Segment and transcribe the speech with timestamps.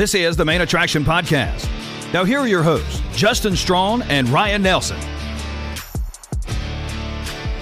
[0.00, 1.68] This is the Main Attraction Podcast.
[2.14, 4.98] Now, here are your hosts, Justin Strawn and Ryan Nelson.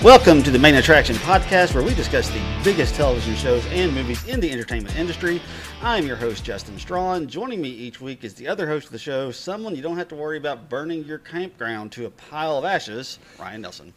[0.04, 4.24] Welcome to the Main Attraction Podcast, where we discuss the biggest television shows and movies
[4.28, 5.42] in the entertainment industry.
[5.82, 7.26] I'm your host, Justin Strawn.
[7.26, 10.06] Joining me each week is the other host of the show, someone you don't have
[10.06, 13.92] to worry about burning your campground to a pile of ashes, Ryan Nelson.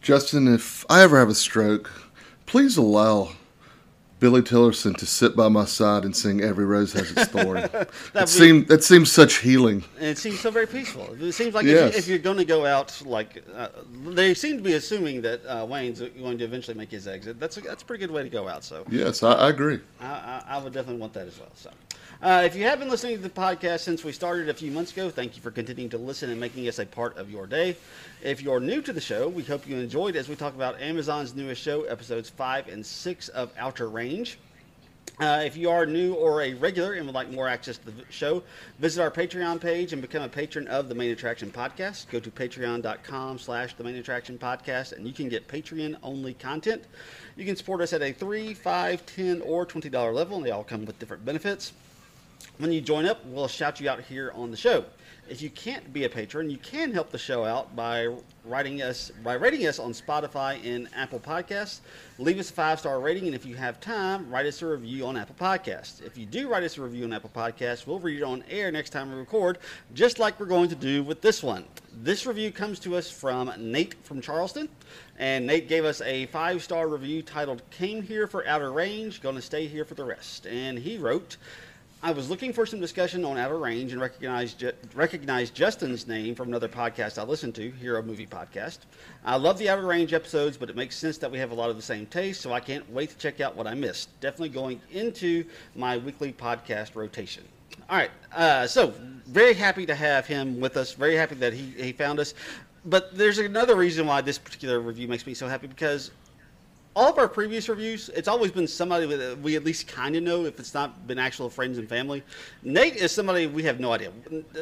[0.00, 1.90] Justin, if I ever have a stroke,
[2.46, 3.32] please allow
[4.22, 7.88] Billy Tillerson to sit by my side and sing "Every Rose Has Its Thorn." that
[8.14, 9.82] be- seemed that seems such healing.
[9.98, 11.12] And it seems so very peaceful.
[11.20, 11.88] It seems like Yes.
[11.88, 13.66] if, you, if you're going to go out, like uh,
[14.06, 17.40] they seem to be assuming that uh, Wayne's going to eventually make his exit.
[17.40, 18.62] That's a, that's a pretty good way to go out.
[18.62, 19.80] So Yes, I, I agree.
[20.00, 21.50] I, I, I would definitely want that as well.
[21.56, 21.70] So,
[22.22, 24.92] uh, if you have been listening to the podcast since we started a few months
[24.92, 27.76] ago, thank you for continuing to listen and making us a part of your day.
[28.22, 31.34] If you're new to the show, we hope you enjoyed as we talk about Amazon's
[31.34, 34.38] newest show, episodes five and six of Outer Range.
[35.18, 38.04] Uh, if you are new or a regular and would like more access to the
[38.08, 38.42] show,
[38.78, 42.08] visit our Patreon page and become a patron of the Main Attraction Podcast.
[42.08, 46.84] Go to patreon.com slash the Main Attraction Podcast and you can get Patreon-only content.
[47.36, 50.64] You can support us at a 3 5 10 or $20 level, and they all
[50.64, 51.72] come with different benefits.
[52.58, 54.84] When you join up, we'll shout you out here on the show.
[55.28, 59.10] If you can't be a patron, you can help the show out by writing us
[59.22, 61.80] by rating us on Spotify and Apple Podcasts.
[62.18, 65.06] Leave us a five star rating, and if you have time, write us a review
[65.06, 66.02] on Apple Podcasts.
[66.02, 68.70] If you do write us a review on Apple Podcasts, we'll read it on air
[68.70, 69.58] next time we record,
[69.94, 71.64] just like we're going to do with this one.
[72.02, 74.68] This review comes to us from Nate from Charleston,
[75.18, 79.40] and Nate gave us a five star review titled "Came Here for Outer Range, Gonna
[79.40, 81.38] Stay Here for the Rest," and he wrote.
[82.04, 86.48] I was looking for some discussion on Outer Range and recognized, recognized Justin's name from
[86.48, 88.78] another podcast I listened to, Hero Movie Podcast.
[89.24, 91.70] I love the Outer Range episodes, but it makes sense that we have a lot
[91.70, 94.08] of the same taste, so I can't wait to check out what I missed.
[94.20, 95.44] Definitely going into
[95.76, 97.44] my weekly podcast rotation.
[97.88, 98.92] All right, uh, so
[99.28, 100.94] very happy to have him with us.
[100.94, 102.34] Very happy that he, he found us.
[102.84, 106.10] But there's another reason why this particular review makes me so happy because
[106.94, 110.22] all of our previous reviews, it's always been somebody that we at least kind of
[110.22, 112.22] know if it's not been actual friends and family.
[112.62, 114.12] Nate is somebody we have no idea.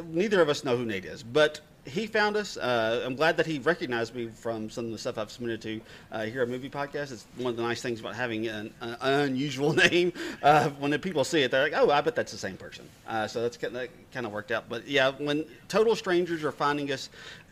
[0.04, 2.56] Neither of us know who Nate is, but he found us.
[2.56, 5.80] Uh, I'm glad that he recognized me from some of the stuff I've submitted to
[6.12, 7.10] uh, here at Movie Podcast.
[7.10, 10.12] It's one of the nice things about having an, an unusual name.
[10.42, 12.88] Uh, when the people see it, they're like, "Oh, I bet that's the same person."
[13.08, 14.68] Uh, so that's that kind of worked out.
[14.68, 17.08] But yeah, when total strangers are finding us,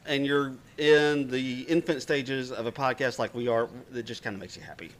[0.08, 4.34] and you're in the infant stages of a podcast like we are, it just kind
[4.34, 4.90] of makes you happy.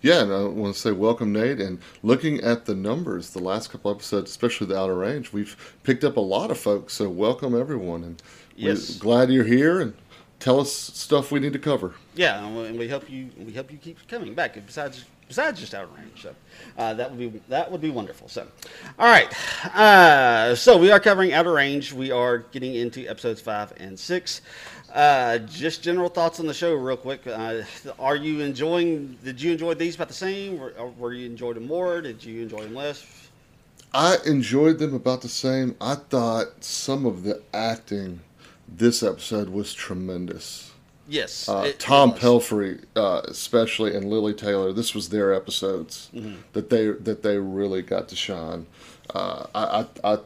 [0.00, 1.60] Yeah, and I want to say welcome, Nate.
[1.60, 6.02] And looking at the numbers, the last couple episodes, especially the Outer Range, we've picked
[6.02, 6.94] up a lot of folks.
[6.94, 8.22] So welcome everyone, and
[8.56, 8.94] Yes.
[8.96, 9.80] we're glad you're here.
[9.80, 9.94] And
[10.40, 11.94] tell us stuff we need to cover.
[12.16, 14.54] Yeah, and we- hope you we hope you keep coming back.
[14.66, 16.34] Besides besides just outer range, so
[16.76, 18.28] uh, that would be that would be wonderful.
[18.28, 18.46] So,
[18.98, 19.32] all right,
[19.74, 21.90] uh, so we are covering outer range.
[21.90, 24.42] We are getting into episodes five and six.
[24.92, 27.26] Uh, just general thoughts on the show, real quick.
[27.26, 27.62] Uh,
[27.98, 29.16] are you enjoying?
[29.24, 30.58] Did you enjoy these about the same?
[30.58, 32.02] Were, were you enjoyed them more?
[32.02, 33.30] Did you enjoy them less?
[33.94, 35.76] I enjoyed them about the same.
[35.80, 38.20] I thought some of the acting
[38.68, 40.71] this episode was tremendous.
[41.08, 42.20] Yes, Uh, it- it Tom was.
[42.20, 44.72] Pelphrey, uh, especially, and Lili Taylor.
[44.72, 46.34] This was their episodes Mm-hmm.
[46.52, 48.66] that they that they really got to shine.
[49.14, 50.18] Uh, I, I, I,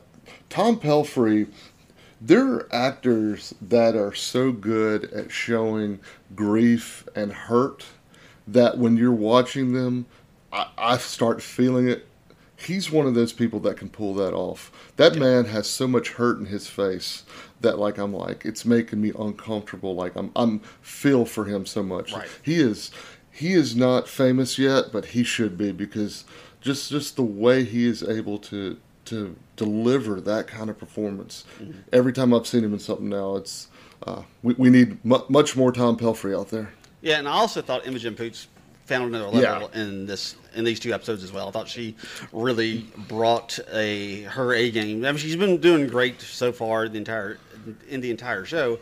[0.51, 1.49] Tom Pelphrey.
[2.21, 6.01] There are actors that are so good at showing
[6.35, 7.85] grief and hurt
[8.49, 10.07] that when you're watching them,
[10.51, 12.07] I, I start feeling it.
[12.57, 14.73] He's one of those people that can pull that off.
[14.97, 17.23] That man has so much hurt in his face
[17.61, 19.95] that like I'm like it's making me uncomfortable.
[19.95, 22.13] Like I'm I'm feel for him so much.
[22.13, 22.29] Right.
[22.43, 22.91] He is
[23.31, 26.25] he is not famous yet, but he should be because
[26.61, 31.45] just just the way he is able to to deliver that kind of performance.
[31.93, 33.69] Every time I've seen him in something now, it's
[34.07, 36.73] uh, we, we need mu- much more Tom Pelphrey out there.
[37.01, 38.49] Yeah, and I also thought Imogen Poots
[38.87, 41.49] found another level in this in these two episodes as well.
[41.49, 41.95] I thought she
[42.33, 45.05] really brought a her A game.
[45.05, 47.39] I mean, she's been doing great so far the entire
[47.89, 48.79] in the entire show,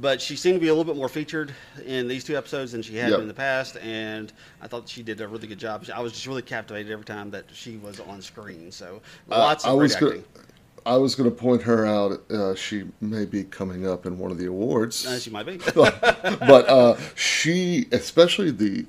[0.00, 1.52] but she seemed to be a little bit more featured
[1.84, 3.20] in these two episodes than she had Yep.
[3.20, 3.76] in the past.
[3.78, 5.84] And I thought she did a really good job.
[5.94, 8.70] I was just really captivated every time that she was on screen.
[8.72, 10.08] So lots I of great was acting.
[10.10, 10.22] gonna,
[10.84, 12.30] I was going to point her out.
[12.30, 15.56] Uh, she may be coming up in one of the awards, Uh, she might be.
[15.74, 18.86] but uh, she, especially the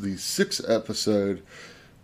[0.00, 1.42] the sixth episode,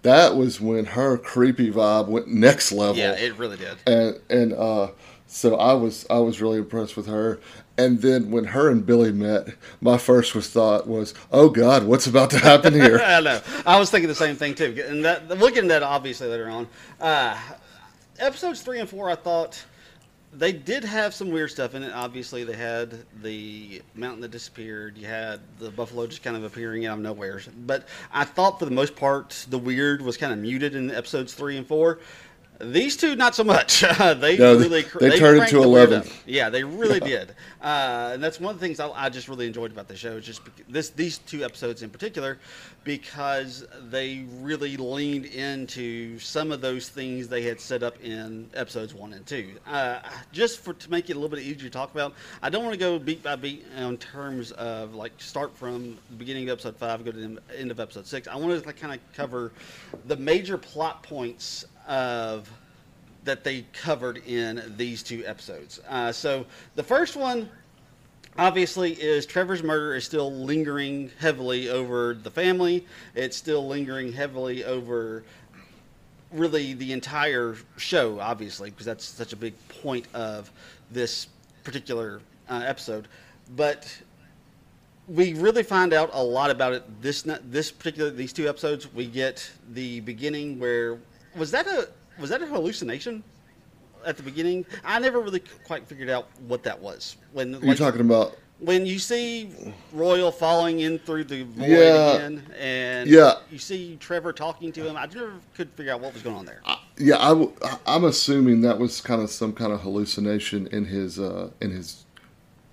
[0.03, 2.97] that was when her creepy vibe went next level.
[2.97, 3.77] yeah, it really did.
[3.87, 4.89] and and uh,
[5.33, 7.41] so I was I was really impressed with her.
[7.79, 9.49] And then when her and Billy met,
[9.81, 13.41] my first was thought was, "Oh God, what's about to happen here?" I know.
[13.65, 16.69] I was thinking the same thing too, and that get into that obviously later on.
[17.01, 17.39] Uh,
[18.19, 19.65] episodes three and four, I thought
[20.35, 21.93] they did have some weird stuff in it.
[21.93, 24.99] Obviously, they had the mountain that disappeared.
[24.99, 27.41] You had the buffalo just kind of appearing out of nowhere.
[27.67, 31.33] But I thought for the most part, the weird was kind of muted in episodes
[31.33, 32.01] three and four.
[32.63, 33.81] These two, not so much.
[33.99, 36.05] they No, really they they turned it cranked to the 11.
[36.27, 37.35] Yeah, they really did.
[37.61, 40.13] Uh, and that's one of the things I, I just really enjoyed about the show.
[40.13, 42.39] Is just this these two episodes in particular,
[42.85, 48.95] because they really leaned into some of those things they had set up in episodes
[48.95, 49.55] one and two.
[49.67, 49.99] Uh,
[50.31, 52.75] just for to make it a little bit easier to talk about, I don't want
[52.75, 56.77] to go beat by beat in terms of like start from the beginning of episode
[56.77, 58.29] five, go to the end of episode six.
[58.29, 59.51] I want to kind of cover
[60.07, 62.51] the major plot points of
[63.25, 65.79] that they covered in these two episodes.
[65.89, 67.49] Uh, so the first one,
[68.39, 72.87] obviously, is Trevor's murder is still lingering heavily over the family.
[73.15, 75.23] It's still lingering heavily over
[76.33, 80.51] really the entire show, obviously, because that's such a big point of
[80.91, 81.29] this
[81.63, 83.07] particular uh, episode.
[83.55, 84.03] But
[85.09, 88.93] we really find out a lot about it this this particular these two episodes.
[88.93, 90.99] We get the beginning where
[91.37, 91.89] was that a
[92.21, 93.23] was that a hallucination
[94.05, 94.65] at the beginning?
[94.85, 97.17] I never really quite figured out what that was.
[97.33, 99.51] When You're like, talking about when you see
[99.93, 102.13] Royal falling in through the void Yeah.
[102.15, 103.35] again, and Yeah.
[103.51, 104.97] you see Trevor talking to him.
[104.97, 106.61] I never could figure out what was going on there.
[106.99, 110.85] yeah, I, w- I- I'm assuming that was kind of some kind of hallucination in
[110.85, 112.05] his uh, in his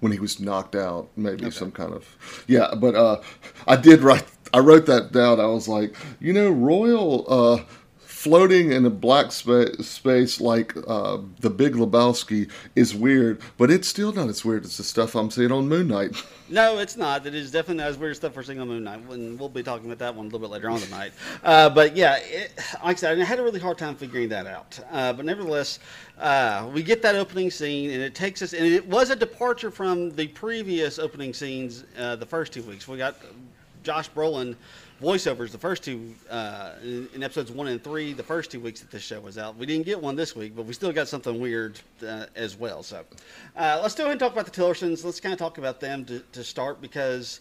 [0.01, 2.73] when he was knocked out, maybe some kind of yeah.
[2.75, 3.21] But uh,
[3.67, 5.39] I did write I wrote that down.
[5.39, 7.63] I was like, you know, Royal uh,
[8.19, 13.87] floating in a black spa- space like uh, the Big Lebowski is weird, but it's
[13.87, 16.21] still not as weird as the stuff I'm seeing on Moon Knight.
[16.51, 17.27] No, it's not.
[17.27, 19.07] It is definitely not as weird stuff for Single Moon Knight.
[19.11, 21.11] And we'll be talking about that one a little bit later on tonight.
[21.43, 22.51] Uh, but yeah, it,
[22.83, 24.79] like I said, I had a really hard time figuring that out.
[24.91, 25.77] Uh, but nevertheless,
[26.17, 29.69] uh, we get that opening scene, and it takes us, and it was a departure
[29.69, 32.87] from the previous opening scenes uh, the first two weeks.
[32.87, 33.17] We got
[33.83, 34.55] Josh Brolin
[35.01, 38.91] voiceovers the first two uh, in, episodes one and three the first two weeks that
[38.91, 39.55] this show was out.
[39.55, 42.83] We didn't get one this week but we still got something weird uh, as well.
[42.83, 43.05] So
[43.55, 45.05] uh, let's go ahead and talk about the tillersons.
[45.05, 47.39] Let's kind of talk about them to, to start because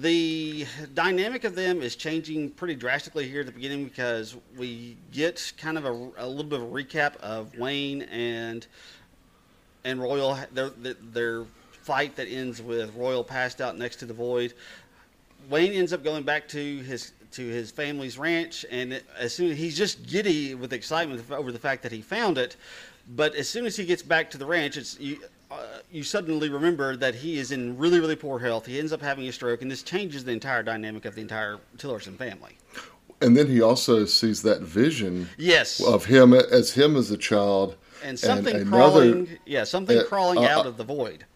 [0.00, 5.52] the dynamic of them is changing pretty drastically here at the beginning because we get
[5.56, 8.66] kind of a, a little bit of a recap of wayne and
[9.84, 10.38] and royal.
[10.52, 11.44] Their, their
[11.82, 14.54] fight that ends with royal passed out next to the void
[15.50, 19.76] Wayne ends up going back to his to his family's ranch, and as soon he's
[19.76, 22.56] just giddy with excitement over the fact that he found it.
[23.16, 25.18] But as soon as he gets back to the ranch, it's you.
[25.50, 28.64] Uh, you suddenly remember that he is in really, really poor health.
[28.64, 31.58] He ends up having a stroke, and this changes the entire dynamic of the entire
[31.76, 32.56] Tillerson family.
[33.20, 37.76] And then he also sees that vision Yes, of him as him as a child,
[38.02, 39.28] and something another- crawling.
[39.44, 41.26] Yeah, something uh, crawling uh, out of the void.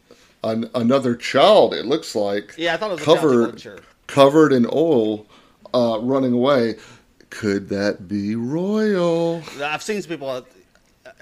[0.43, 1.75] an, another child.
[1.75, 2.55] It looks like.
[2.57, 3.85] Yeah, I thought it was a child, too, covered.
[4.07, 5.27] Covered in oil,
[5.75, 6.77] uh, running away.
[7.31, 9.43] Could that be Royal?
[9.63, 10.43] I've seen some people uh,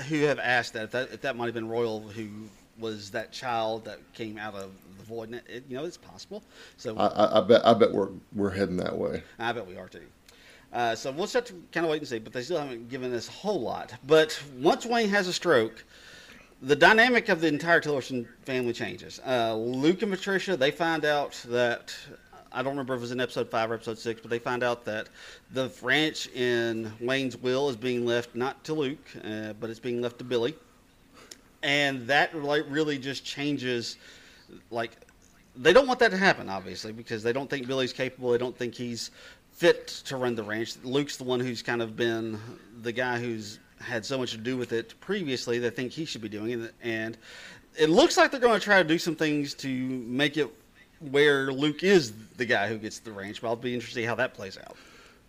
[0.09, 2.29] who have asked that if that, if that might have been Royal who
[2.79, 5.31] was that child that came out of the void.
[5.31, 6.43] And it, you know, it's possible.
[6.77, 7.67] So I, I, I bet.
[7.67, 9.23] I bet we're we're heading that way.
[9.39, 10.03] I bet we are too.
[10.73, 12.19] Uh, so we'll just have to kind of wait and see.
[12.19, 13.93] But they still haven't given us a whole lot.
[14.07, 15.85] But once Wayne has a stroke,
[16.63, 19.21] the dynamic of the entire Tillerson family changes.
[19.25, 21.95] Uh, Luke and Patricia, they find out that
[22.55, 24.63] I don't remember if it was in episode five or episode six, but they find
[24.63, 25.09] out that
[25.53, 30.01] the ranch in Wayne's will is being left not to Luke, uh, but it's being
[30.01, 30.55] left to Billy,
[31.63, 33.97] and that like really just changes,
[34.71, 34.93] like
[35.57, 38.31] they don't want that to happen, obviously, because they don't think Billy's capable.
[38.31, 39.11] They don't think he's
[39.53, 40.77] fit to run the ranch.
[40.85, 42.39] Luke's the one who's kind of been
[42.83, 45.59] the guy who's had so much to do with it previously.
[45.59, 47.19] They think he should be doing it, and
[47.77, 50.49] it looks like they're going to try to do some things to make it
[51.01, 53.41] where Luke is the guy who gets the ranch.
[53.43, 54.77] But I'll be interested to see how that plays out.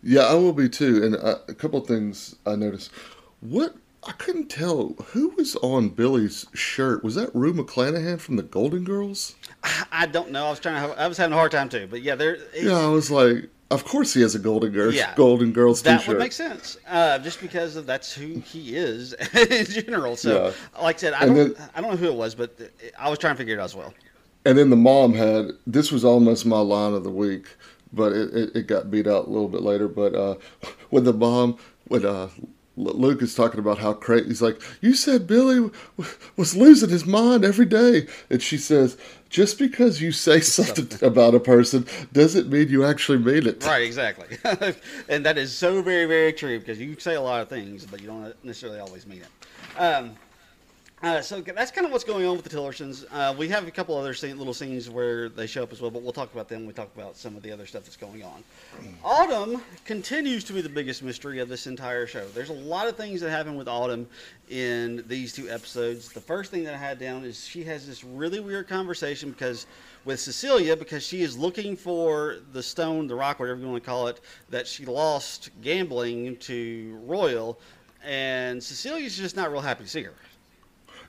[0.04, 1.04] Yeah, I will be too.
[1.04, 2.92] And uh, a couple of things I noticed.
[3.42, 3.76] What
[4.08, 7.04] I couldn't tell who was on Billy's shirt.
[7.04, 9.36] Was that Rue McClanahan from the Golden Girls?
[9.92, 10.46] I don't know.
[10.48, 11.00] I was trying to.
[11.00, 11.88] I was having a hard time too.
[11.90, 12.38] But yeah, there.
[12.56, 15.14] Yeah, I was like, of course he has a Golden Girls Yeah.
[15.16, 16.08] Golden Girls That T-shirt.
[16.10, 20.16] would make sense, uh, just because of that's who he is in general.
[20.16, 22.56] So, like I said, I And don't, then- I don't know who it was, but
[23.00, 23.92] I was trying to figure it out as well.
[24.46, 27.48] And then the mom had this was almost my line of the week,
[27.92, 29.88] but it, it, it got beat out a little bit later.
[29.88, 30.36] But uh,
[30.90, 32.30] when the mom when uh,
[32.78, 34.28] Luke is talking about how crazy.
[34.28, 38.98] He's like, "You said Billy w- was losing his mind every day," and she says,
[39.30, 43.84] "Just because you say something about a person doesn't mean you actually mean it." Right,
[43.84, 44.38] exactly.
[45.08, 48.02] and that is so very, very true because you say a lot of things, but
[48.02, 49.80] you don't necessarily always mean it.
[49.80, 50.16] Um,
[51.06, 53.06] uh, so that's kind of what's going on with the Tillersons.
[53.12, 55.92] Uh, we have a couple other scene, little scenes where they show up as well,
[55.92, 58.24] but we'll talk about them we talk about some of the other stuff that's going
[58.24, 58.44] on.
[59.04, 62.28] Autumn continues to be the biggest mystery of this entire show.
[62.30, 64.08] There's a lot of things that happen with Autumn
[64.50, 66.12] in these two episodes.
[66.12, 69.68] The first thing that I had down is she has this really weird conversation because
[70.06, 73.88] with Cecilia because she is looking for the stone, the rock, whatever you want to
[73.88, 77.60] call it, that she lost gambling to Royal,
[78.04, 80.14] and Cecilia's just not real happy to see her.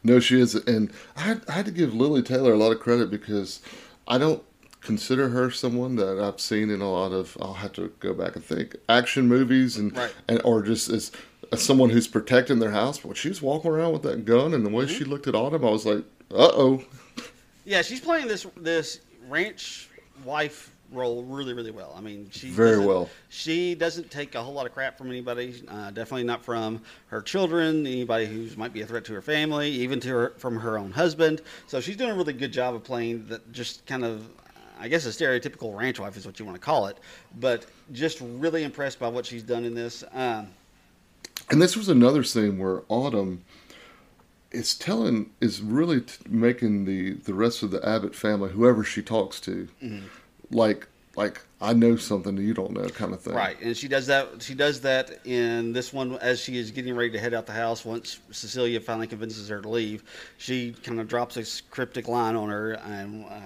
[0.05, 2.81] No, she is, and I had, I had to give Lili Taylor a lot of
[2.81, 3.61] credit because
[4.07, 4.43] I don't
[4.81, 7.37] consider her someone that I've seen in a lot of.
[7.41, 10.15] I'll have to go back and think action movies and Right.
[10.29, 11.11] and or just as,
[11.51, 12.99] as someone who's protecting their house.
[12.99, 15.35] But when she was walking around with that gun and the way she looked at
[15.35, 16.85] Autumn, I was like, uh oh.
[17.65, 19.89] Yeah, she's playing this this ranch
[20.25, 21.95] wife role really, really well.
[21.97, 23.09] I mean, she Very well.
[23.29, 25.63] She doesn't take a whole lot of crap from anybody.
[25.69, 29.71] Uh, definitely not from her children, anybody who might be a threat to her family,
[29.71, 31.43] even to her from her own husband.
[31.67, 33.53] So she's doing a really good job of playing that.
[33.53, 34.29] Just kind of,
[34.79, 36.99] I guess, a stereotypical ranch wife is what you want to call it.
[37.41, 40.05] But just really impressed by what she's done in this.
[40.13, 40.49] Um,
[41.51, 43.45] And this was another scene where Autumn
[44.53, 49.03] is telling, is really t- making the the rest of the Abbott family, whoever she
[49.03, 50.07] talks to, Mm-hmm.
[50.51, 50.87] Like
[51.17, 53.33] like I know something you don't know, kind of thing.
[53.33, 54.43] Right, and she does that.
[54.43, 57.53] She does that in this one as she is getting ready to head out the
[57.53, 57.83] house.
[57.83, 60.05] Once Cecilia finally convinces her to leave,
[60.37, 63.41] she kind of drops a cryptic line on her, and uh,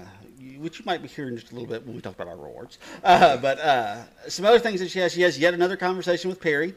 [0.58, 2.78] which you might be hearing just a little bit when we talk about our rewards.
[3.04, 5.12] Uh, but uh, some other things that she has.
[5.12, 6.74] She has yet another conversation with Perry,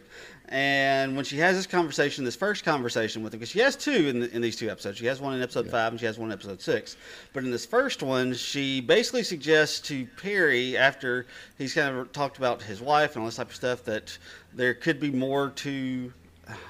[0.49, 4.07] and when she has this conversation, this first conversation with him, because she has two
[4.07, 4.99] in, the, in these two episodes.
[4.99, 6.95] She has one in episode five, and she has one in episode six.
[7.33, 11.22] But in this first one, she basically suggests to Perry after
[11.57, 14.17] he's kind of talked about his wife and all this type of stuff that
[14.53, 16.11] there could be more to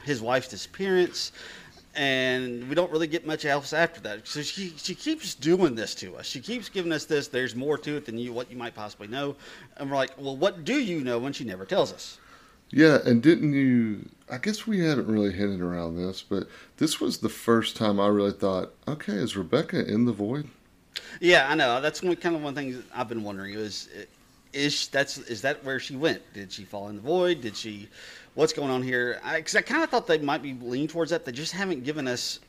[0.03, 1.31] his wife's disappearance.
[1.95, 4.27] And we don't really get much else after that.
[4.27, 6.25] So she she keeps doing this to us.
[6.25, 7.27] She keeps giving us this.
[7.27, 9.35] There's more to it than you what you might possibly know.
[9.77, 11.19] And we're like, well, what do you know?
[11.19, 12.17] When she never tells us.
[12.71, 14.09] Yeah, and didn't you?
[14.31, 18.07] I guess we haven't really hinted around this, but this was the first time I
[18.07, 20.47] really thought, okay, is Rebecca in the void?
[21.19, 21.79] Yeah, I know.
[21.81, 23.89] That's one, kind of one thing I've been wondering is
[24.53, 26.21] is that's is that where she went?
[26.33, 27.41] Did she fall in the void?
[27.41, 27.89] Did she?
[28.35, 29.19] What's going on here?
[29.35, 31.23] Because I, kind of thought they might be leaning towards that.
[31.25, 32.39] They just haven't given us.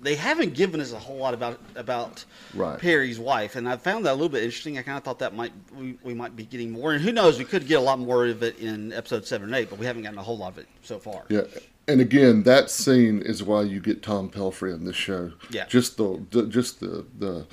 [0.00, 2.78] They haven't given us a whole lot about about Right.
[2.78, 4.78] Perry's wife, and I found that a little bit interesting.
[4.78, 7.38] I kind of thought that might we, we might be getting more, and who knows,
[7.38, 9.86] we could get a lot more of it in episode seven and eight, but we
[9.86, 11.24] haven't gotten a whole lot of it so far.
[11.30, 11.42] Yeah,
[11.88, 15.32] and again, that scene is why you get Tom Pelphrey in this show.
[15.50, 15.64] Yeah.
[15.66, 17.46] just the, the just the the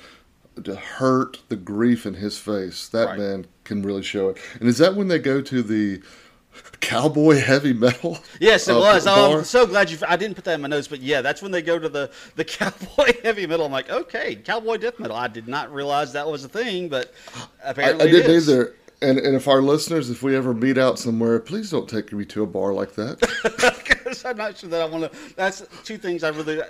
[0.56, 2.88] the hurt, the grief in his face.
[2.88, 3.18] That Right.
[3.18, 4.38] man can really show it.
[4.60, 6.00] And is that when they go to the
[6.80, 8.18] cowboy heavy metal?
[8.40, 9.06] Yes, it uh, was.
[9.06, 9.38] Oh?
[9.38, 9.98] I'm so glad you.
[10.06, 12.10] I didn't put that in my notes, but yeah, that's when they go to the
[12.36, 13.66] the cowboy heavy metal.
[13.66, 15.16] I'm like, okay, cowboy death metal.
[15.16, 17.12] I did not realize that was a thing, but
[17.64, 18.48] I, apparently I it didn't is.
[18.48, 18.74] either.
[19.02, 22.24] And and if our listeners, if we ever meet out somewhere, please don't take me
[22.26, 23.20] to a bar like that.
[24.14, 25.34] Because I'm not sure that I want to.
[25.34, 26.60] That's two things I really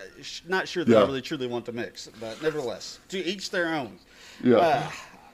[0.47, 3.99] not sure that I really truly want to mix, but nevertheless, to each their own.
[4.43, 4.57] Yeah.
[4.57, 4.91] Uh,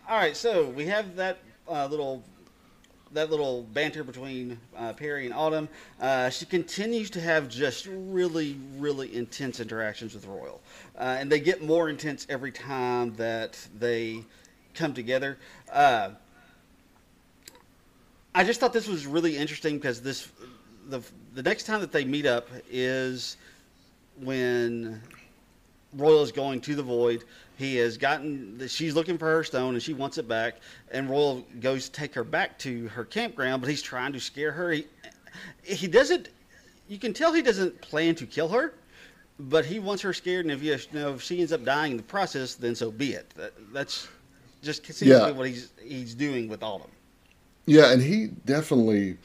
[0.08, 1.38] all right, so we have that
[1.68, 2.24] uh, little
[3.12, 5.68] that little banter between uh, Perry and Autumn.
[6.00, 10.60] Uh, she continues to have just really, really intense interactions with Royal,
[10.98, 14.24] uh, and they get more intense every time that they
[14.74, 15.38] come together.
[15.72, 16.10] Uh,
[18.32, 20.30] I just thought this was really interesting because this
[20.90, 21.00] the
[21.34, 23.36] the next time that they meet up is
[24.20, 25.00] when
[25.96, 27.24] Royal is going to the void.
[27.56, 28.66] He has gotten.
[28.68, 30.56] She's looking for her stone and she wants it back.
[30.90, 34.52] And Royal goes to take her back to her campground, but he's trying to scare
[34.52, 34.72] her.
[34.72, 34.86] He,
[35.62, 36.30] he doesn't.
[36.88, 38.74] You can tell he doesn't plan to kill her,
[39.38, 40.46] but he wants her scared.
[40.46, 43.12] And if you know if she ends up dying in the process, then so be
[43.12, 43.30] it.
[43.36, 44.08] That, that's
[44.62, 45.30] just seems Yeah.
[45.30, 46.90] what he's he's doing with Autumn.
[47.66, 49.18] Yeah, and he definitely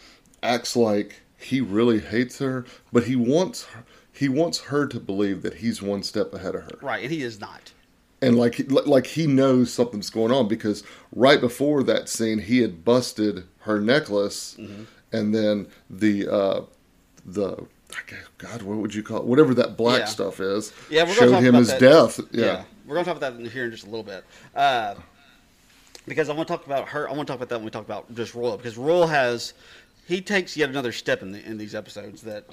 [0.44, 5.42] acts like he really hates her, but he wants her, he wants her to believe
[5.42, 7.72] that he's one step ahead of her, Right, and he is not.
[8.22, 12.84] and like like he knows something's going on because right before that scene, he had
[12.86, 14.84] busted her necklace, Mm-hmm.
[15.12, 16.62] and then the uh,
[17.26, 17.66] the
[18.38, 19.26] God, what would you call it?
[19.26, 20.06] Whatever that black Yeah.
[20.06, 21.80] stuff is, Yeah, we're gonna showed talk him about his that.
[21.80, 22.20] death.
[22.32, 22.46] Yeah.
[22.46, 22.64] Yeah.
[22.86, 24.24] we're gonna talk about that in here in just a little bit.
[24.56, 24.96] Uh,
[26.08, 27.10] because I want to talk about her.
[27.10, 29.54] I want to talk about that when we talk about just Royal, because Royal has
[30.08, 32.46] he takes yet another step in the, in these episodes that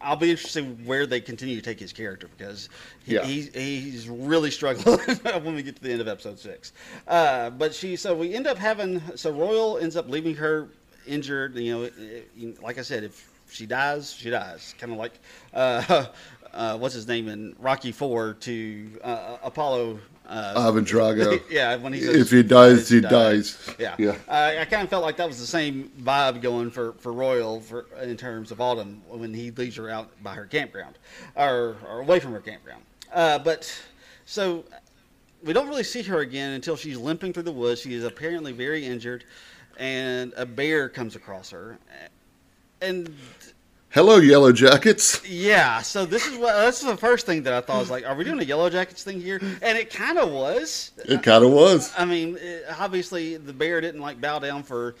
[0.00, 2.68] I'll be interested where they continue to take his character because
[3.04, 3.24] he, Yeah.
[3.24, 4.98] he's he's really struggling
[5.42, 6.72] when we get to the end of episode six.
[7.08, 10.68] Uh, but she so we end up having so Royal ends up leaving her
[11.06, 11.56] injured.
[11.56, 11.94] You know, it-
[12.36, 14.74] it- like I said, if she dies, she dies.
[14.78, 15.12] Kind of like
[15.54, 16.06] uh,
[16.52, 20.00] uh, what's his name in Rocky Four to uh, Apollo.
[20.26, 21.42] Uh, Ivan Drago.
[21.50, 23.58] yeah, when he If he dies, he dies.
[23.78, 24.16] Yeah, Yeah.
[24.26, 27.60] Uh, I kind of felt like that was the same vibe going for, for Royal
[27.60, 30.98] for in terms of Autumn when he leaves her out by her campground
[31.36, 32.82] or, or away from her campground.
[33.12, 33.70] Uh, but
[34.24, 34.64] so
[35.44, 37.82] we don't really see her again until she's limping through the woods.
[37.82, 39.24] She is apparently very injured,
[39.76, 41.78] and a bear comes across her.
[42.80, 43.14] And
[43.94, 45.24] Hello, Yellowjackets.
[45.24, 47.90] yeah, so this is what this is the first thing that I thought I was
[47.90, 49.38] like, are we doing a Yellowjackets thing here?
[49.62, 50.90] And it kind of was.
[51.04, 51.92] It kind of was.
[51.96, 54.96] I mean, it, obviously the bear didn't like bow down for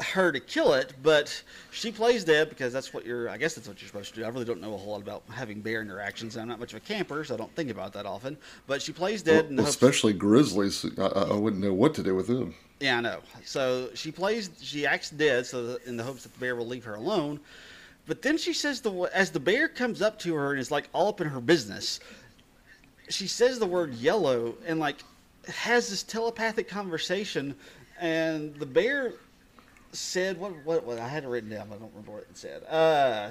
[0.00, 3.28] her to kill it, but she plays dead because that's what you're.
[3.28, 4.26] I guess that's what you're supposed to do.
[4.26, 6.36] I really don't know a whole lot about having bear interactions.
[6.36, 8.36] I'm not much of a camper, so I don't think about that often.
[8.66, 9.46] But she plays dead.
[9.50, 10.84] Well, hopes- especially grizzlies.
[10.98, 12.56] I, I wouldn't know what to do with them.
[12.80, 13.20] yeah, I know.
[13.44, 14.50] So she plays.
[14.60, 17.38] She acts dead, so in the hopes that the bear will leave her alone.
[18.06, 20.88] But then she says the as the bear comes up to her and is like
[20.92, 22.00] all up in her business.
[23.08, 24.96] She says the word yellow and like
[25.48, 27.54] has this telepathic conversation,
[28.00, 29.14] and the bear
[29.92, 31.68] said what what, what I had it written down.
[31.68, 32.64] I don't remember what it said.
[32.64, 33.30] Uh,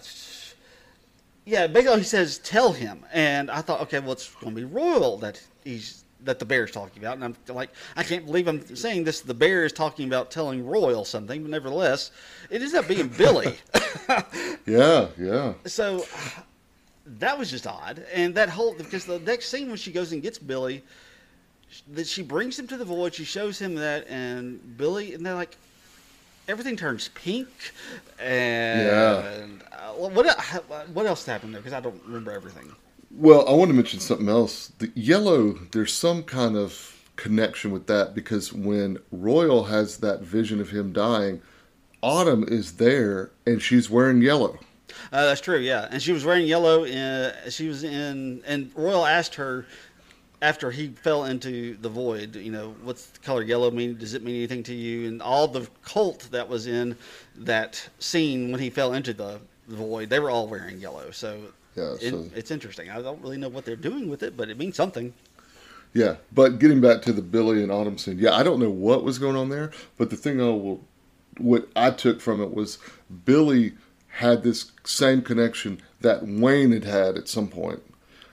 [1.45, 4.65] yeah, basically he says tell him, and I thought okay, well it's going to be
[4.65, 8.47] Royal that he's that the bear is talking about, and I'm like I can't believe
[8.47, 9.21] I'm saying this.
[9.21, 12.11] The bear is talking about telling Royal something, but nevertheless,
[12.49, 13.57] it ends up being Billy.
[14.65, 15.53] Yeah, yeah.
[15.65, 16.05] so
[17.05, 20.21] that was just odd, and that whole because the next scene when she goes and
[20.21, 20.83] gets Billy,
[21.91, 25.35] that she brings him to the void, she shows him that, and Billy, and they're
[25.35, 25.57] like.
[26.45, 27.47] Everything turns pink,
[28.19, 30.13] and uh, what
[30.93, 31.61] what else happened there?
[31.61, 32.69] Because I don't remember everything.
[33.15, 34.71] Well, I want to mention something else.
[34.79, 40.59] The yellow, there's some kind of connection with that because when Royal has that vision
[40.59, 41.41] of him dying,
[42.01, 44.57] Autumn is there and she's wearing yellow.
[45.11, 45.87] Uh, that's true, yeah.
[45.91, 46.85] And she was wearing yellow.
[46.85, 49.67] In, she was in, and Royal asked her
[50.41, 52.35] after he fell into the void.
[52.35, 53.95] You know, what's the color yellow mean?
[53.97, 55.07] Does it mean anything to you?
[55.07, 56.97] And all the cult that was in
[57.35, 61.11] that scene when he fell into the void, they were all wearing yellow.
[61.11, 61.39] So,
[61.75, 62.89] Yeah, it- so- it's interesting.
[62.89, 65.13] I don't really know what they're doing with it, but it means something.
[65.93, 69.03] Yeah, but getting back to the Billy and Autumn scene, yeah, I don't know what
[69.03, 70.81] was going on there, but the thing I will,
[71.37, 72.79] what I took from it was
[73.25, 73.73] Billy
[74.07, 77.81] had this same connection that Wayne had had at some point,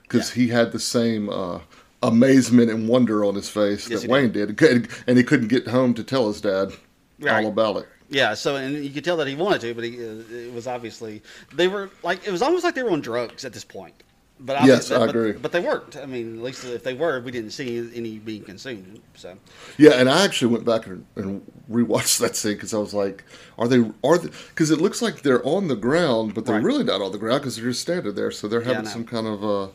[0.03, 0.41] because Yeah.
[0.43, 1.59] he had the same uh,
[2.03, 5.67] amazement and wonder on his face Yes, that Wayne did, and- and he couldn't get
[5.67, 6.71] home to tell his dad
[7.19, 7.43] Right.
[7.45, 7.87] all about it.
[8.11, 10.67] Yeah, so and you could tell that he wanted to, but he, uh, it was
[10.67, 13.95] obviously they were like it was almost like they were on drugs at this point.
[14.43, 15.31] But Yes, I but- agree.
[15.33, 15.95] But they weren't.
[15.97, 18.99] I mean, at least if they were, we didn't see any being consumed.
[19.15, 19.37] So
[19.77, 23.23] Yeah, and I actually went back and, and rewatched that scene because I was like,
[23.59, 23.79] "Are they?
[24.03, 26.63] Are Because it looks like they're on the ground, but they're Right.
[26.63, 28.31] really not on the ground because they're just standing there.
[28.31, 28.89] So they're having know.
[28.89, 29.69] some kind of a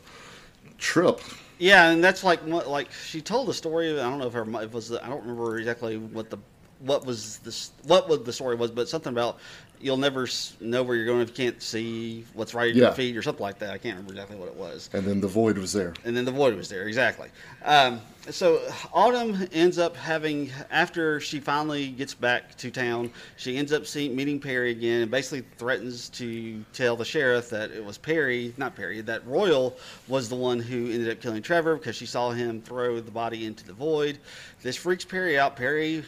[0.77, 1.21] trip.
[1.59, 3.91] yeah, and that's like what like she told the story.
[3.97, 6.37] I don't know if her it was I don't remember exactly what the
[6.79, 9.39] what was this what was the story was, but something about
[9.79, 10.27] you'll never
[10.59, 12.85] know where you're going if you can't see what's right at Yeah.
[12.85, 13.69] your feet or something like that.
[13.69, 14.89] I can't remember exactly what it was.
[14.91, 15.93] And then the void was there.
[16.03, 17.29] and then the void was there exactly.
[17.63, 18.59] Um, so
[18.91, 24.15] Autumn ends up having after she finally gets back to town, she ends up seeing
[24.15, 28.75] meeting Perry again, and basically threatens to tell the sheriff that it was Perry, not
[28.75, 32.61] Perry, that Royal was the one who ended up killing Trevor because she saw him
[32.63, 34.17] throw the body into the void.
[34.63, 35.55] This freaks Perry out.
[35.55, 36.03] Perry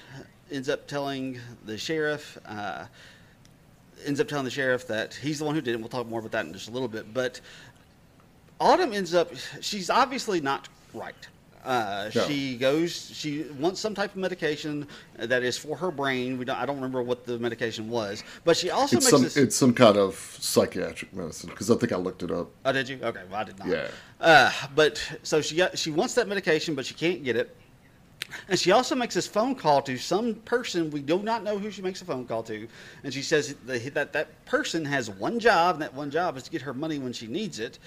[0.51, 2.37] ends up telling the sheriff.
[2.45, 2.85] Uh,
[4.05, 5.79] ends up telling the sheriff that he's the one who did it.
[5.79, 7.13] We'll talk more about that in just a little bit.
[7.13, 7.41] But
[8.59, 9.31] Autumn ends up,
[9.61, 11.15] she's obviously not right.
[11.65, 12.25] Uh, No.
[12.25, 16.37] She goes, she wants some type of medication that is for her brain.
[16.37, 19.23] We don't, I don't remember what the medication was, but she also It's makes some.
[19.23, 19.35] this.
[19.37, 22.49] It's some kind of psychiatric medicine because I think I looked it up.
[22.63, 22.99] oh, did you?
[23.03, 23.67] Okay, well, I did not.
[23.67, 23.87] Yeah.
[24.21, 27.53] Uh, but so she got, she wants that medication, but she can't get it.
[28.47, 31.71] And she also makes this phone call to some person we do not know who
[31.71, 32.67] she makes a phone call to,
[33.03, 36.43] and she says that that, that person has one job, and that one job is
[36.43, 37.79] to get her money when she needs it.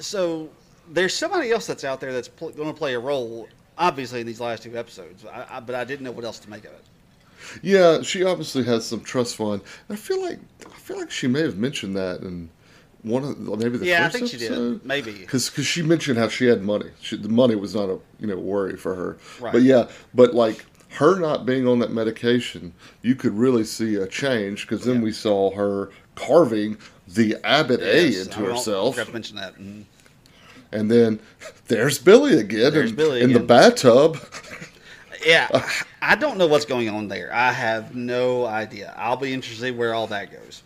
[0.00, 0.50] So
[0.90, 4.26] there's somebody else that's out there that's pl- going to play a role, obviously in
[4.26, 5.24] these last two episodes.
[5.24, 6.84] I, I, but I didn't know what else to make of it.
[7.62, 9.62] Yeah, she obviously has some trust fund.
[9.90, 12.48] I feel like I feel like she may have mentioned that in
[13.02, 14.84] one of maybe the Yeah, I first think she did.
[14.84, 15.12] Maybe.
[15.12, 16.90] because she mentioned how she had money.
[17.00, 19.18] She, the money was not a you know worry for her.
[19.40, 19.52] Right.
[19.52, 24.06] But yeah, but like her not being on that medication, you could really see a
[24.06, 25.02] change because then Yeah.
[25.02, 26.76] we saw her carving
[27.08, 28.94] the Abbott A into I herself.
[28.94, 29.56] forgot to mention that.
[29.58, 29.84] Mhm.
[30.70, 31.18] And then
[31.68, 34.18] there's Billy again There's in, Billy in the bathtub.
[35.26, 35.48] Yeah,
[36.00, 37.32] I don't know what's going on there.
[37.32, 38.92] I have no idea.
[38.96, 40.62] I'll be interested to see where all that goes.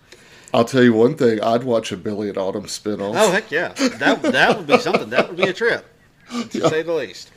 [0.56, 3.12] I'll tell you one thing, I'd watch a Billy and Autumn spinoff.
[3.14, 5.10] Oh heck yeah, that that would be something.
[5.10, 5.84] That would be a trip,
[6.30, 6.68] to Yeah.
[6.70, 7.30] say the least.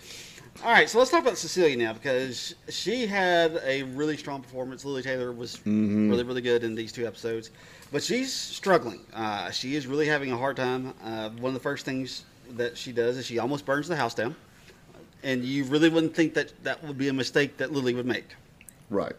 [0.63, 4.83] All right, so let's talk about Cecilia now because she had a really strong performance.
[4.85, 6.09] Lili Taylor was Mm-hmm.
[6.09, 7.51] really really good in these two episodes,
[7.91, 9.01] but she's struggling.
[9.13, 10.93] Uh, she is really having a hard time.
[11.03, 14.13] Uh, one of the first things that she does is she almost burns the house
[14.13, 14.33] down,
[15.23, 18.27] and you really wouldn't think that that would be a mistake that Lili would make.
[18.89, 19.13] Right.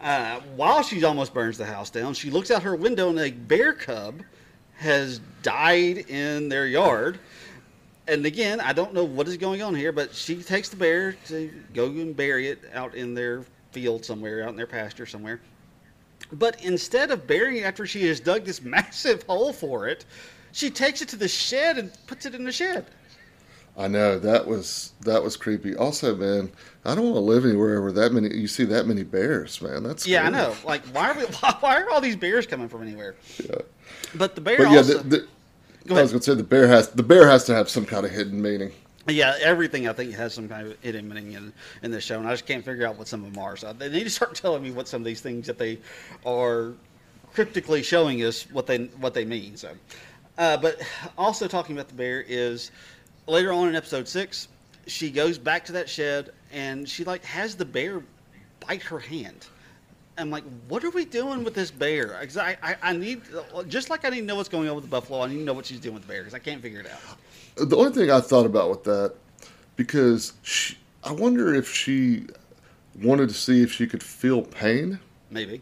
[0.00, 3.30] Uh, while she almost burns the house down, she looks out her window and a
[3.30, 4.22] bear cub
[4.76, 7.18] has died in their yard.
[8.06, 11.12] And again, I don't know what is going on here, but she takes the bear
[11.28, 15.40] to go and bury it out in their field somewhere, out in their pasture somewhere.
[16.32, 20.04] But instead of burying it after she has dug this massive hole for it,
[20.52, 22.86] she takes it to the shed and puts it in the shed.
[23.76, 25.74] I know that was that was creepy.
[25.74, 26.52] Also, man,
[26.84, 29.82] I don't want to live anywhere where that many you see that many bears, man.
[29.82, 30.54] That's Yeah, I know.
[30.64, 31.24] Like, why are we,
[31.60, 33.16] why are all these bears coming from anywhere?
[33.42, 33.56] Yeah.
[34.14, 34.98] But the bear But yeah, also.
[34.98, 35.28] the, the,
[35.86, 38.06] Go I was gonna say the bear has the bear has to have some kind
[38.06, 38.72] of hidden meaning.
[39.06, 42.26] Yeah, everything I think has some kind of hidden meaning in, in this show, and
[42.26, 43.54] I just can't figure out what some of them are.
[43.54, 45.78] So they need to start telling me what some of these things that they
[46.24, 46.72] are
[47.34, 49.58] cryptically showing us what they what they mean.
[49.58, 49.72] So,
[50.38, 50.80] uh, but
[51.18, 52.70] also talking about the bear is
[53.26, 54.48] later on in episode six,
[54.86, 58.02] she goes back to that shed and she like has the bear
[58.66, 59.46] bite her hand.
[60.16, 62.08] I'm like, what are we doing with this bear?
[62.22, 63.22] 'Cause I, I, I need
[63.68, 65.22] just like I need to know what's going on with the buffalo.
[65.22, 66.86] I need to know what she's doing with the bear because I can't figure it
[66.86, 67.68] out.
[67.68, 69.14] The only thing I thought about with that,
[69.76, 72.26] because she, I wonder if she
[73.02, 75.60] wanted to see if she could feel pain, Maybe.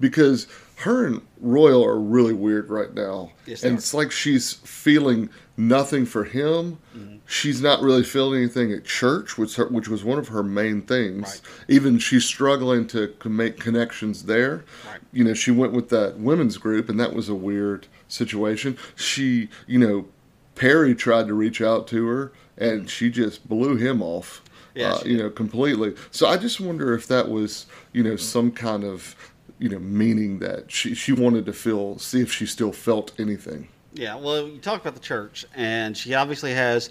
[0.00, 0.46] because
[0.80, 6.06] her and Royal are really weird right now, Yes, and it's like she's feeling nothing
[6.06, 6.78] for him.
[6.96, 7.16] Mm-hmm.
[7.26, 10.82] She's not really feeling anything at church, which her, which was one of her main
[10.82, 11.22] things.
[11.22, 11.40] Right.
[11.68, 14.64] Even she's struggling to make connections there.
[14.88, 15.00] Right.
[15.12, 18.78] You know, she went with that women's group, and that was a weird situation.
[18.96, 20.06] She, you know,
[20.54, 24.42] Perry tried to reach out to her, and she just blew him off.
[24.74, 25.94] Yeah, uh, you know, completely.
[26.10, 29.16] So I just wonder if that was, you know, some kind of,
[29.60, 33.68] you know, meaning that she she wanted to feel, see if she still felt anything.
[33.92, 36.90] Yeah, well, you talk about the church, and she obviously has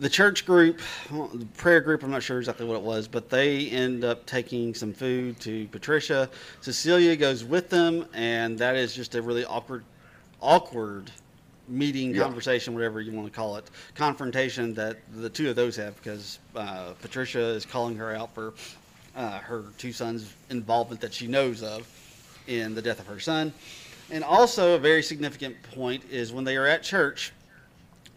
[0.00, 0.80] the church group,
[1.10, 2.02] the prayer group.
[2.02, 5.68] I'm not sure exactly what it was, but they end up taking some food to
[5.68, 6.28] Patricia.
[6.62, 9.84] Cecilia goes with them, and that is just a really awkward,
[10.40, 11.12] awkward
[11.68, 12.22] meeting, Yeah.
[12.24, 16.40] conversation, whatever you want to call it, confrontation that the two of those have because
[16.56, 18.52] uh, Patricia is calling her out for
[19.16, 21.86] uh, her two sons' involvement that she knows of
[22.46, 23.52] in the death of her son.
[24.10, 27.32] And also, a very significant point is when they are at church,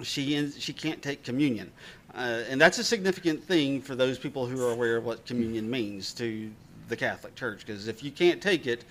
[0.02, 1.72] she she can't take communion,
[2.14, 5.70] uh, and that's a significant thing for those people who are aware of what communion
[5.70, 6.52] means to
[6.88, 7.66] the Catholic Church.
[7.66, 8.84] Because if you can't take it,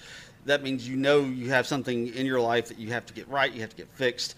[0.46, 3.28] that means you know you have something in your life that you have to get
[3.28, 4.36] right, you have to get fixed.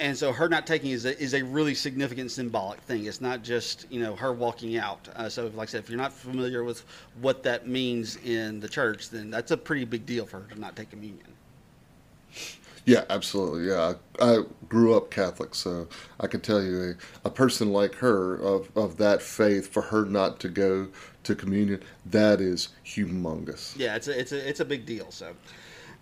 [0.00, 3.06] And so her not taking is a, is a really significant symbolic thing.
[3.06, 5.08] It's not just you know her walking out.
[5.16, 6.84] Uh, so like I said, if you're not familiar with
[7.20, 10.60] what that means in the church, then that's a pretty big deal for her to
[10.60, 11.26] not take communion.
[12.88, 13.68] Yeah, absolutely.
[13.68, 15.88] Yeah, I, I grew up Catholic, so
[16.20, 20.06] I can tell you a, a person like her of, of that faith for her
[20.06, 20.88] not to go
[21.24, 23.76] to communion that is humongous.
[23.76, 25.10] Yeah, it's a it's a it's a big deal.
[25.10, 25.34] So,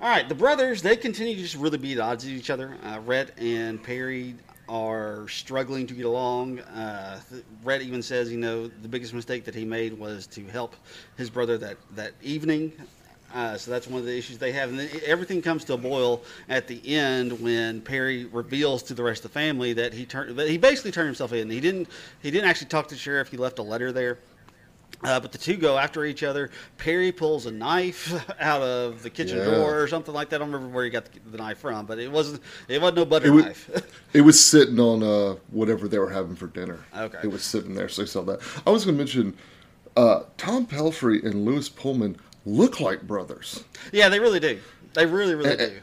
[0.00, 2.76] all right, the brothers they continue to just really be at odds with each other.
[2.84, 4.34] Uh, Rhett and Perry
[4.68, 6.58] are struggling to get along.
[6.60, 7.20] Uh,
[7.64, 10.76] Rhett even says, you know, the biggest mistake that he made was to help
[11.16, 12.72] his brother that that evening.
[13.34, 15.76] Uh, so that's one of the issues they have, and then everything comes to a
[15.76, 20.06] boil at the end when Perry reveals to the rest of the family that he
[20.06, 21.50] turned, that he basically turned himself in.
[21.50, 21.88] He didn't,
[22.22, 23.28] he didn't actually talk to the sheriff.
[23.28, 24.18] He left a letter there.
[25.02, 26.50] Uh, but the two go after each other.
[26.78, 29.44] Perry pulls a knife out of the kitchen Yeah.
[29.44, 30.36] drawer or something like that.
[30.36, 32.42] I don't remember where he got the, the knife from, but it wasn't.
[32.66, 34.02] It wasn't no butter It was, knife.
[34.14, 36.78] it was sitting on uh, whatever they were having for dinner.
[36.96, 37.18] Okay.
[37.24, 38.40] It was sitting there, so they saw that.
[38.66, 39.36] I was going to mention
[39.96, 43.64] uh, Tom Pelphrey and Lewis Pullman look like brothers.
[43.92, 44.58] yeah, they really do.
[44.94, 45.56] They really, really eh.
[45.68, 45.80] do.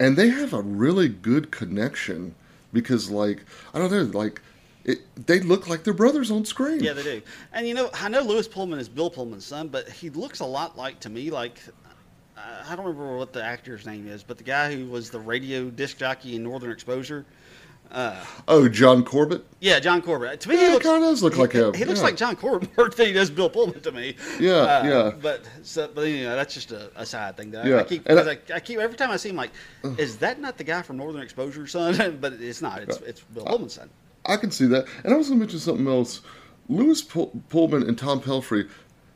[0.00, 2.34] and they have a really good connection
[2.72, 4.42] because like i don't know like
[4.88, 7.22] it, they look like they're brothers on screen Yeah, they do.
[7.52, 10.46] And you know, I know Lewis Pullman is Bill Pullman's son, but he looks a
[10.46, 11.58] lot like to me like.
[12.36, 15.18] Uh, I don't remember what the actor's name is, but the guy who was the
[15.18, 17.26] radio disc jockey in Northern Exposure.
[18.46, 19.44] oh, John Corbett.
[19.60, 20.40] Yeah, John Corbett.
[20.42, 22.04] To me, Yeah, he looks, kinda does look he- like him, He looks yeah.
[22.04, 24.14] like John Corbett more than he does Bill Pullman to me.
[24.38, 25.10] Yeah, Uh, yeah.
[25.20, 27.50] But so, but you know, that's just a, a side thing.
[27.50, 29.50] That I- I, Yeah, keep, I- I, I keep every time I see him, like,
[29.96, 32.18] is that not the guy from Northern Exposure, son?
[32.20, 32.82] but it's not.
[32.82, 33.88] It's it's Bill Pullman's son.
[34.26, 34.86] I can see that.
[35.04, 36.20] And I was going to mention something else.
[36.68, 38.68] Lewis Pull- Pullman and Tom Pelphrey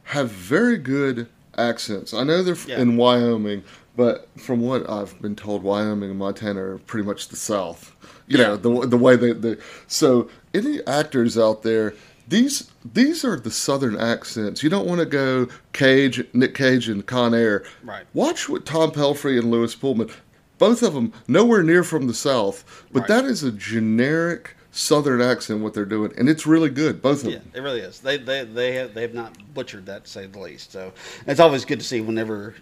[0.05, 1.27] have very good
[1.59, 2.15] accents.
[2.15, 2.81] I know they're Yeah.
[2.81, 3.63] in Wyoming,
[3.97, 7.95] but from what I've been told, Wyoming and Montana are pretty much the South.
[8.27, 11.93] You know, the the way they, they so any actors out there.
[12.29, 14.63] These these are the Southern accents.
[14.63, 17.65] You don't want to go Cage, Nick Cage, and Con Air.
[17.85, 18.05] Right.
[18.15, 20.09] Watch what Tom Pelphrey and Lewis Pullman,
[20.57, 23.09] both of them nowhere near from the South, but Right.
[23.09, 27.03] that is a generic Southern accent what they're doing, and it's really good.
[27.03, 27.51] Both of Yeah, them.
[27.55, 28.01] Yeah, it really is.
[28.01, 30.73] They they they have they have not butchered that to say the least.
[30.73, 30.93] So
[31.27, 32.55] it's always good to see whenever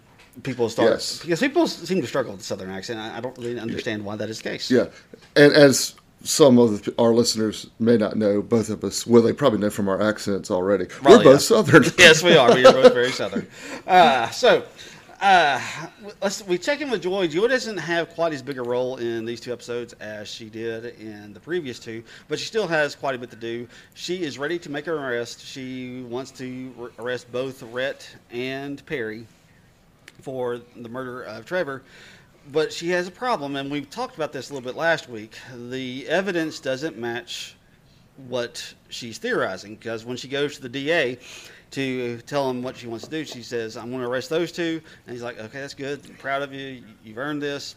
[0.43, 1.21] people start Yes.
[1.21, 2.99] because people seem to struggle with the Southern accent.
[2.99, 4.71] I, I don't really understand why that is the case.
[4.71, 4.87] Yeah,
[5.37, 9.33] and as some of the, our listeners may not know, both of us, well, they
[9.33, 10.87] probably know from our accents already.
[11.03, 11.39] Well, We're both yeah.
[11.39, 11.85] Southern.
[11.99, 12.55] yes, we are.
[12.55, 13.47] We are both very southern.
[13.87, 14.65] Uh, so,
[15.21, 15.61] uh,
[16.23, 17.29] let's we check in with Joy.
[17.29, 20.99] Joy doesn't have quite as big a role in these two episodes as she did
[20.99, 23.69] in the previous two, but she still has quite a bit to do.
[23.93, 25.45] She is ready to make an arrest.
[25.45, 29.27] She wants to arrest both Rhett and Perry
[30.23, 31.83] for the murder of Trevor.
[32.51, 35.37] But she has a problem, and we talked about this a little bit last week.
[35.55, 37.55] The evidence doesn't match
[38.29, 41.19] what she's theorizing because when she goes to the DA
[41.73, 44.53] to tell him what she wants to do, she says, "I'm going to arrest those
[44.53, 44.81] two.
[45.07, 46.01] and he's like, "Okay, that's good.
[46.07, 46.83] I'm proud of you.
[47.05, 47.77] You've earned this."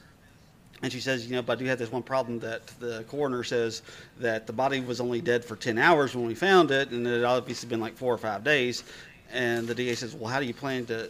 [0.82, 3.44] And she says, "You know, but I do have this one problem that the coroner
[3.44, 3.84] says
[4.20, 7.24] that the body was only dead for 10 hours when we found it, and it
[7.24, 8.84] obviously been like four or five days."
[9.32, 11.10] And the DA says, "Well, how do you plan to?"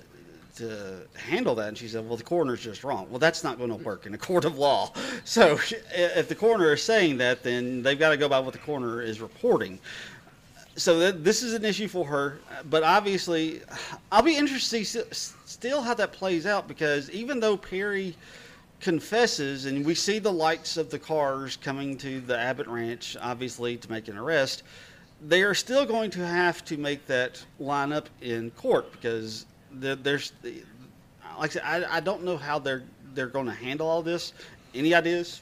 [0.55, 3.69] to handle that and she said well the coroner's just wrong well that's not going
[3.69, 4.91] to work in a court of law
[5.23, 5.57] so
[5.95, 9.01] if the coroner is saying that then they've got to go by what the coroner
[9.01, 9.79] is reporting
[10.75, 13.61] so that, this is an issue for her but obviously
[14.11, 18.15] i'll be interested to see s- still how that plays out because even though perry
[18.79, 23.77] confesses and we see the lights of the cars coming to the abbott ranch obviously
[23.77, 24.63] to make an arrest
[25.27, 29.95] they are still going to have to make that line up in court because there-
[29.95, 30.63] there's like
[31.39, 32.83] i said i, I don't know how they're
[33.13, 34.33] they're going to handle all this.
[34.73, 35.41] Any ideas?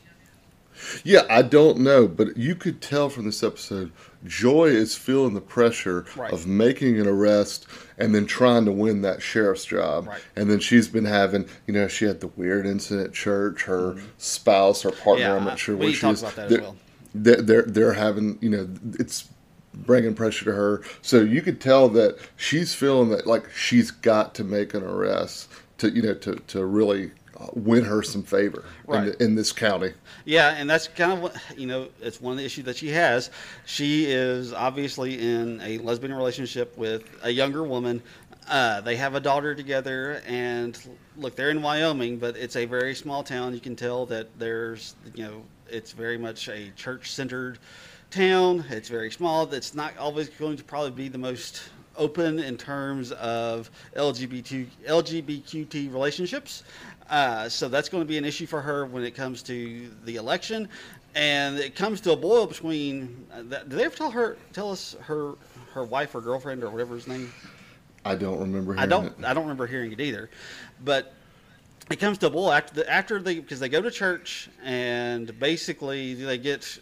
[1.06, 3.94] Yeah, I don't know, but you could tell from this episode,
[4.26, 6.32] Joy is feeling the pressure Right.
[6.32, 7.66] of making an arrest
[7.98, 10.08] and then trying to win that sheriff's job.
[10.08, 10.22] Right.
[10.36, 13.64] And then she's been having, you know, she had the weird incident at church.
[13.64, 15.32] Her spouse, her partner, Mm-hmm.
[15.34, 16.22] Yeah, I'm not sure what she is.
[16.22, 16.76] about that they're, well.
[17.14, 19.28] They're, they're they're having, you know, it's
[19.74, 20.84] bringing pressure to her.
[21.02, 25.50] So you could tell that she's feeling that like she's got to make an arrest
[25.80, 27.12] to, you know, to to really
[27.54, 29.18] win her some favor in, Right.
[29.18, 29.94] the, in this county.
[30.26, 31.90] Yeah, and that's kind of what you know.
[32.02, 33.30] It's one of the issues that she has.
[33.66, 38.02] She is obviously in a lesbian relationship with a younger woman.
[38.50, 40.78] Uh, they have a daughter together, and
[41.16, 43.54] look, they're in Wyoming, but it's a very small town.
[43.54, 47.60] You can tell that there's, you know, it's very much a church-centered
[48.10, 48.66] town.
[48.70, 49.52] It's very small.
[49.54, 55.92] It's not always going to probably be the most open in terms of LGBT LGBTQT
[55.94, 56.64] relationships.
[57.10, 60.16] Uh, so that's going to be an issue for her when it comes to the
[60.16, 60.70] election,
[61.16, 63.26] and it comes to a boil between.
[63.34, 65.34] Uh, that, did they ever tell her, tell us her,
[65.74, 67.32] her wife or girlfriend or whatever his name?
[68.06, 68.76] I don't remember.
[68.78, 69.08] I don't.
[69.08, 69.26] it.
[69.26, 70.30] I don't remember hearing it either,
[70.84, 71.14] but
[71.90, 75.38] it comes to a boil after the, after they because they go to church and
[75.40, 76.80] basically they get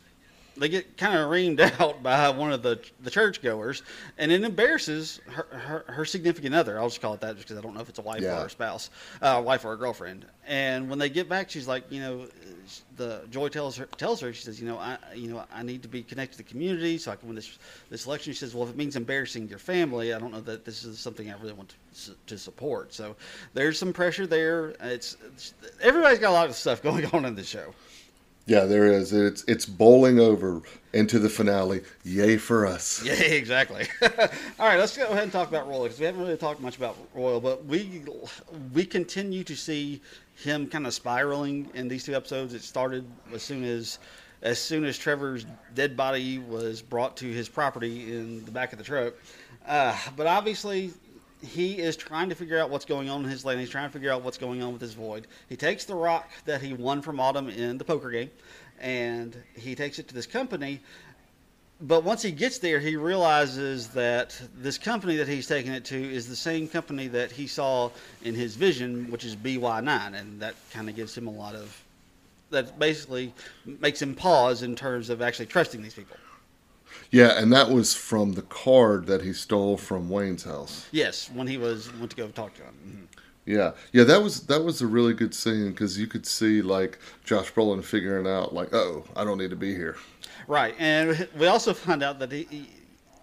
[0.59, 3.83] they get kind of reamed out by one of the the churchgoers,
[4.17, 6.77] and it embarrasses her, her, her significant other.
[6.79, 8.41] I'll just call it that just because I don't know if it's a wife Yeah.
[8.43, 8.89] or a spouse,
[9.21, 10.25] uh, wife or a girlfriend.
[10.47, 12.27] And when they get back, she's like, you know,
[12.97, 15.81] the Joy tells her tells her she says, you know, I you know I need
[15.83, 17.57] to be connected to the community so I can win this
[17.89, 18.33] this election.
[18.33, 20.99] She says, well, if it means embarrassing your family, I don't know that this is
[20.99, 21.73] something I really want
[22.05, 22.93] to, to support.
[22.93, 23.15] So
[23.53, 24.73] there's some pressure there.
[24.81, 27.73] It's, it's everybody's got a lot of stuff going on in the show.
[28.49, 29.13] Yeah, there is.
[29.13, 31.81] It's it's bowling over into the finale.
[32.03, 33.03] Yay for us.
[33.05, 33.85] Yeah, exactly.
[34.01, 36.75] All right, let's go ahead and talk about Royal because we haven't really talked much
[36.75, 38.01] about Royal, but we
[38.73, 40.01] we continue to see
[40.35, 42.55] him kind of spiraling in these two episodes.
[42.55, 43.99] It started as soon as
[44.41, 48.79] as soon as Trevor's dead body was brought to his property in the back of
[48.79, 49.13] the truck.
[49.67, 50.91] Uh, but obviously,
[51.41, 53.59] he is trying to figure out what's going on in his land.
[53.59, 55.27] He's trying to figure out what's going on with his void.
[55.47, 58.29] He takes the rock that he won from Autumn in the poker game,
[58.79, 60.81] and he takes it to this company
[61.81, 65.95] but once he gets there, he realizes that this company that he's taking it to
[65.95, 67.89] is the same company that he saw
[68.21, 71.81] in his vision, which is BY9, and that kind of gives him a lot of
[72.49, 73.31] that basically
[73.63, 76.17] makes him pause in terms of actually trusting these people.
[77.11, 80.87] Yeah, and that was from the card that he stole from Wayne's house.
[80.91, 83.07] Yes, when he was went to go talk to him.
[83.11, 83.19] Mhm.
[83.45, 86.99] Yeah, yeah, that was that was a really good scene because you could see like
[87.23, 89.95] Josh Brolin figuring out like, oh, I don't need to be here.
[90.47, 92.47] Right, and we also find out that he.
[92.49, 92.69] he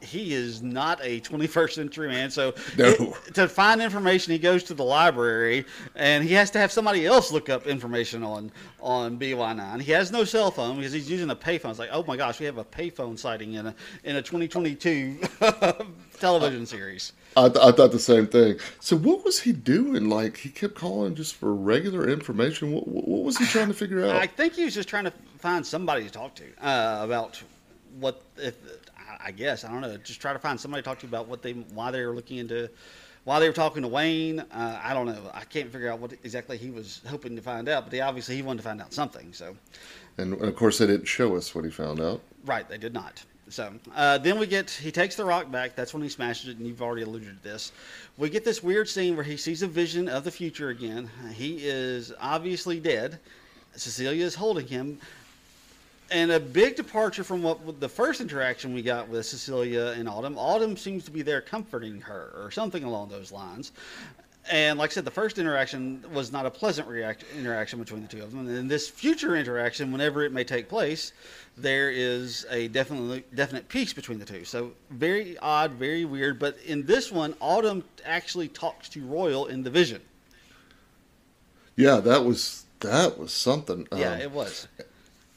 [0.02, 2.30] he is not a 21st century man.
[2.30, 2.86] So No.
[3.26, 7.06] it- to find information, he goes to the library, and he has to have somebody
[7.06, 9.80] else look up information on on BY9.
[9.80, 11.70] He has no cell phone because he's using a payphone.
[11.70, 15.18] It's like, oh my gosh, we have a payphone sighting in a in a 2022
[16.20, 17.12] television series.
[17.36, 18.58] I, th- I thought the same thing.
[18.80, 20.08] So what was he doing?
[20.08, 22.72] Like he kept calling just for regular information.
[22.72, 24.16] What, what was he trying to figure out?
[24.16, 27.42] I think he was just trying to find somebody to talk to uh, about
[27.98, 28.54] what if
[29.24, 29.96] I- guess I don't know.
[29.98, 32.38] Just try to find somebody to talk to about what they why they were looking
[32.38, 32.70] into
[33.24, 34.40] why they were talking to Wayne.
[34.40, 35.30] Uh, I don't know.
[35.34, 38.36] I can't figure out what exactly he was hoping to find out, but he obviously
[38.36, 39.32] he wanted to find out something.
[39.32, 39.56] So
[40.18, 42.20] and, and of course they didn't show us what he found out.
[42.44, 43.22] right, they did not.
[43.48, 45.76] So uh, then we get he takes the rock back.
[45.76, 47.72] That's when he smashes it, and you've already alluded to this.
[48.16, 51.08] We get this weird scene where he sees a vision of the future again.
[51.32, 53.20] He is obviously dead.
[53.76, 54.98] Cecilia is holding him,
[56.10, 60.38] and a big departure from what the first interaction we got with Cecilia and Autumn.
[60.38, 63.72] Autumn seems to be there comforting her, or something along those lines.
[64.48, 68.08] And like I said, the first interaction was not a pleasant react- interaction between the
[68.08, 68.46] two of them.
[68.46, 71.12] And in this future interaction, whenever it may take place,
[71.56, 74.44] there is a definitely definite peace between the two.
[74.44, 76.38] So very odd, very weird.
[76.38, 80.00] But in this one, Autumn actually talks to Royal in the vision.
[81.74, 83.88] Yeah, that was that was something.
[83.90, 84.68] Yeah, Um, it was.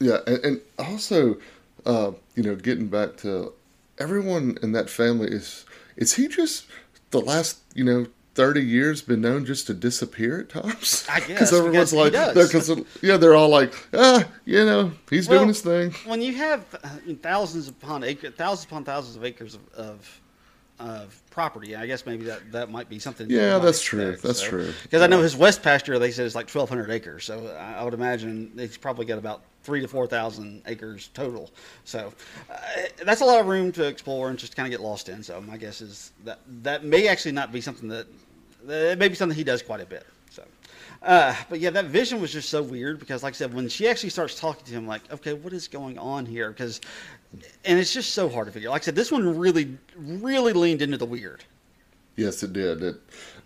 [0.00, 1.36] Yeah, and, and also,
[1.84, 3.52] uh, you know, getting back to
[3.98, 5.64] everyone in that family is
[5.96, 6.66] is he just
[7.10, 11.06] the last you know thirty years been known just to disappear at times?
[11.08, 12.46] I guess, because everyone's because like, does.
[12.48, 15.92] because yeah, they're all like, ah, you know, he's Well, doing his thing.
[16.06, 16.88] When you have uh,
[17.22, 20.20] thousands upon acre, thousands upon thousands of acres of, of,
[20.78, 23.28] of property, I guess maybe that, that might be something.
[23.28, 24.16] Yeah, that's true.
[24.16, 24.72] That's true.
[24.82, 27.24] Because I know his west pasture, they said is like twelve hundred acres.
[27.24, 31.50] So I would imagine he's probably got about three to four thousand acres total.
[31.84, 32.12] So
[32.50, 32.56] uh,
[33.04, 35.22] that's a lot of room to explore and just kind of get lost in.
[35.22, 38.06] So my guess is that that may actually not be something that
[38.64, 40.06] that may be something he does quite a bit.
[40.30, 40.44] So.
[41.02, 43.88] Uh, but yeah, that vision was just so weird because, like I said, when she
[43.88, 46.50] actually starts talking to him, like, okay, what is going on here?
[46.50, 46.80] Because,
[47.64, 48.68] and it's just so hard to figure.
[48.68, 51.42] Like I said, this one really, really leaned into the weird.
[52.16, 52.82] Yes, it did.
[52.82, 52.96] It,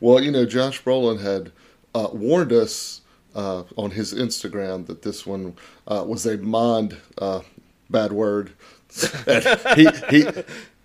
[0.01, 1.53] well, you know, Josh Brolin had
[1.95, 3.03] uh, warned us
[3.35, 5.57] uh, on his Instagram that this one
[5.89, 7.41] uh, was a mind uh,
[7.91, 8.53] bad word.
[9.77, 10.27] he he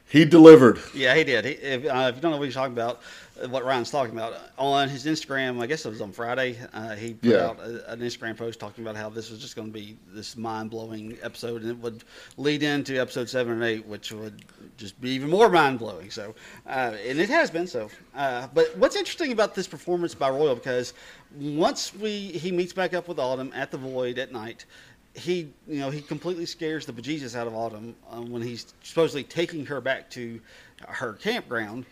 [0.10, 0.80] he delivered.
[0.94, 1.46] Yeah, he did.
[1.46, 3.02] He, if, uh, if you don't know what he's talking about,
[3.48, 7.14] what Ryan's talking about, on his Instagram, I guess it was on Friday, uh, he
[7.14, 7.48] put Yeah.
[7.48, 10.36] out a, an Instagram post talking about how this was just going to be this
[10.36, 12.04] mind blowing episode, and it would
[12.38, 14.44] lead into episode seven and eight, which would
[14.78, 16.10] just be even more mind blowing.
[16.12, 16.36] So,
[16.68, 17.90] uh, and it has been so.
[18.16, 20.94] Uh, but what's interesting about this performance by Royal, because
[21.40, 24.66] once we he meets back up with Autumn at the Void at night,
[25.14, 29.24] he you know he completely scares the bejesus out of Autumn um, when he's supposedly
[29.24, 30.40] taking her back to
[30.88, 31.86] her campground.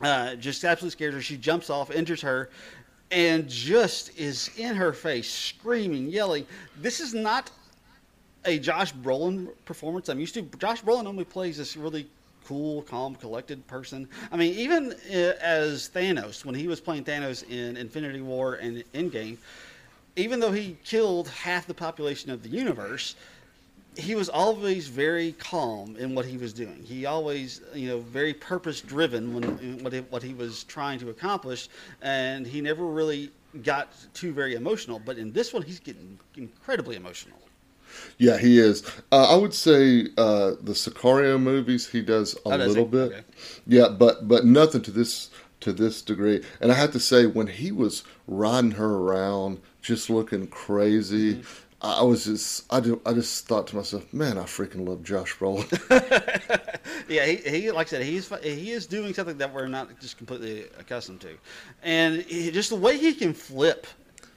[0.00, 1.22] Uh, just absolutely scares her.
[1.22, 2.50] She jumps off, injures her,
[3.10, 6.46] and just is in her face, screaming, yelling.
[6.80, 7.50] This is not
[8.44, 10.42] a Josh Brolin performance I'm used to.
[10.58, 12.08] Josh Brolin normally plays this really
[12.44, 14.08] cool, calm, collected person.
[14.30, 18.84] I mean, even uh, as Thanos, when he was playing Thanos in Infinity War and
[18.94, 19.36] Endgame,
[20.14, 23.16] even though he killed half the population of the universe,
[23.96, 26.82] he was always very calm in what he was doing.
[26.84, 31.10] He always, you know, very purpose driven when what he, what he was trying to
[31.10, 31.68] accomplish,
[32.02, 33.30] and he never really
[33.62, 34.98] got too very emotional.
[34.98, 37.38] But in this one, he's getting incredibly emotional.
[38.18, 38.82] Yeah, he is.
[39.10, 42.90] Uh, I would say uh, the Sicario movies he does a Oh, does little he?
[42.90, 43.12] bit.
[43.12, 43.24] Okay.
[43.66, 45.30] Yeah, but but nothing to this
[45.60, 46.42] to this degree.
[46.60, 51.62] And I have to say, when he was riding her around, just looking crazy, Mm-hmm.
[51.82, 55.36] I was just I, do, I just thought to myself, man, I freaking love Josh
[55.36, 55.66] Brolin.
[57.08, 60.18] Yeah, he, he like I said, he's he is doing something that we're not just
[60.18, 61.36] completely accustomed to,
[61.82, 63.86] and he, just the way he can flip,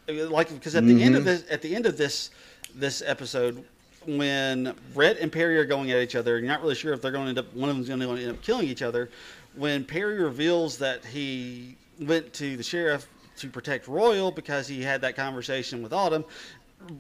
[0.08, 1.30] like because at the end of mm-hmm.
[1.30, 2.30] this at the end of this
[2.76, 3.64] this episode,
[4.06, 7.12] when Rhett and Perry are going at each other, you're not really sure if they're
[7.12, 9.10] going to end up one of them's going to end up killing each other.
[9.56, 13.08] When Perry reveals that he went to the sheriff
[13.38, 16.24] to protect Royal because he had that conversation with Autumn,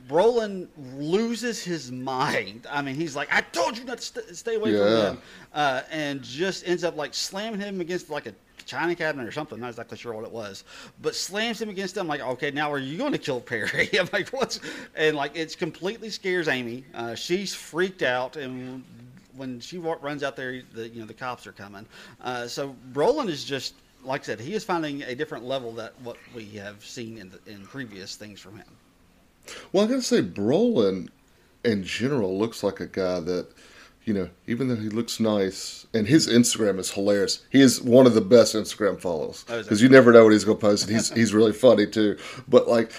[0.08, 0.68] Brolin
[0.98, 2.68] loses his mind.
[2.70, 4.78] I mean, he's like, "I told you not to st- stay away Yeah.
[4.80, 5.22] from him,"
[5.54, 8.34] uh, and just ends up like slamming him against like a
[8.66, 9.60] china cabinet or something.
[9.60, 10.64] Not exactly sure what it was,
[11.02, 12.08] but slams him against him.
[12.08, 13.90] Like, okay, now are you going to kill Perry?
[14.00, 14.60] I'm like, what's?
[14.96, 16.84] And like, it's completely scares Amy.
[16.94, 18.84] Uh, she's freaked out, and
[19.36, 21.86] when she runs out there, the you know the cops are coming.
[22.22, 25.94] Uh, so Brolin is just like I said, he is finding a different level that
[26.02, 28.68] what we have seen in the, in previous things from him.
[29.72, 31.10] Well, I gotta say, Brolin
[31.64, 33.48] in general looks like a guy that,
[34.06, 37.44] you know, even though he looks nice, and his Instagram is hilarious.
[37.50, 40.44] He is one of the best Instagram follows Oh, because you never know what he's
[40.46, 42.18] gonna post, and he's he's really funny too.
[42.48, 42.92] But like,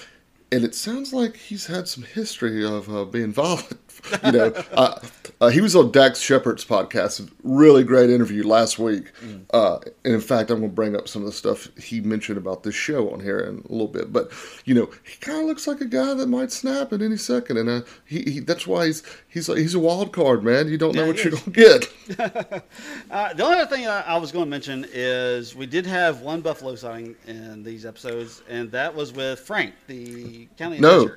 [0.53, 3.79] and it sounds like he's had some history of uh, being violent.
[4.24, 4.99] You know, uh,
[5.41, 7.30] uh, he was on Dax Shepard's podcast.
[7.45, 9.12] Really great interview last week.
[9.22, 9.45] Mm.
[9.53, 12.36] Uh, and in fact, I'm going to bring up some of the stuff he mentioned
[12.36, 14.12] about this show on here in a little bit.
[14.12, 14.32] But
[14.64, 17.57] you know, he kind of looks like a guy that might snap at any second,
[17.59, 20.68] and uh, he, he that's why he's he's he's a wild card, man.
[20.68, 21.88] You don't know Yeah, what you're going to get.
[23.11, 26.20] Uh, the only other thing I, I was going to mention is we did have
[26.20, 31.09] one buffalo sighting in these episodes, and that was with Frank, the county No.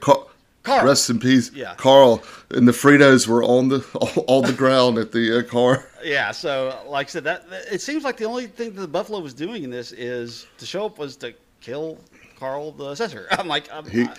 [0.63, 0.85] Carl.
[0.85, 1.75] Rest in peace, Yeah.
[1.75, 2.23] Carl.
[2.51, 3.79] And the Fritos were on the
[4.27, 5.85] on the ground at the uh, car.
[6.03, 9.19] Yeah, so like I said, that it seems like the only thing that the Buffalo
[9.19, 11.97] was doing in this is to show up was to kill
[12.39, 13.27] Carl the assessor.
[13.31, 14.13] I'm like, I'm, He I-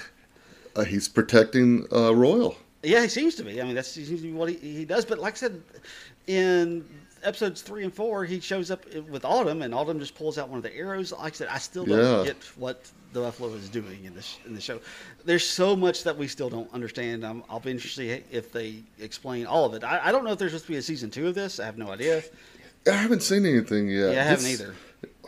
[0.76, 2.56] uh, he's protecting uh, Royal.
[2.82, 3.60] yeah, he seems to be.
[3.60, 5.04] I mean, that's seems to be what he, he does.
[5.04, 5.62] But like I said,
[6.26, 6.84] in
[7.24, 10.58] episodes three and four, he shows up with Autumn, and Autumn just pulls out one
[10.58, 11.12] of the arrows.
[11.12, 12.24] Like I said, I still don't Yeah.
[12.32, 14.80] get what the Buffalo is doing in this in the show.
[15.24, 17.24] There's so much that we still don't understand.
[17.24, 19.84] I'm, I'll be interested if they explain all of it.
[19.84, 21.60] I, I don't know if there's supposed to be a season two of this.
[21.60, 22.22] I have no idea.
[22.86, 24.12] I haven't seen anything yet.
[24.14, 24.74] Yeah, I haven't This- either.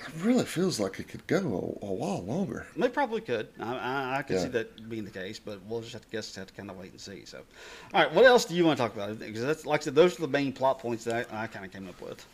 [0.06, 2.66] It really feels like it could go a, a while longer.
[2.76, 3.48] They probably could.
[3.60, 4.42] I, I, I could Yeah.
[4.42, 6.76] see that being the case, but we'll just have to guess, have to kind of
[6.78, 7.24] wait and see.
[7.24, 7.38] So,
[7.94, 9.18] all right, what else do you want to talk about?
[9.18, 11.64] Because that's like I said, those are the main plot points that I, I kind
[11.64, 12.24] of came up with.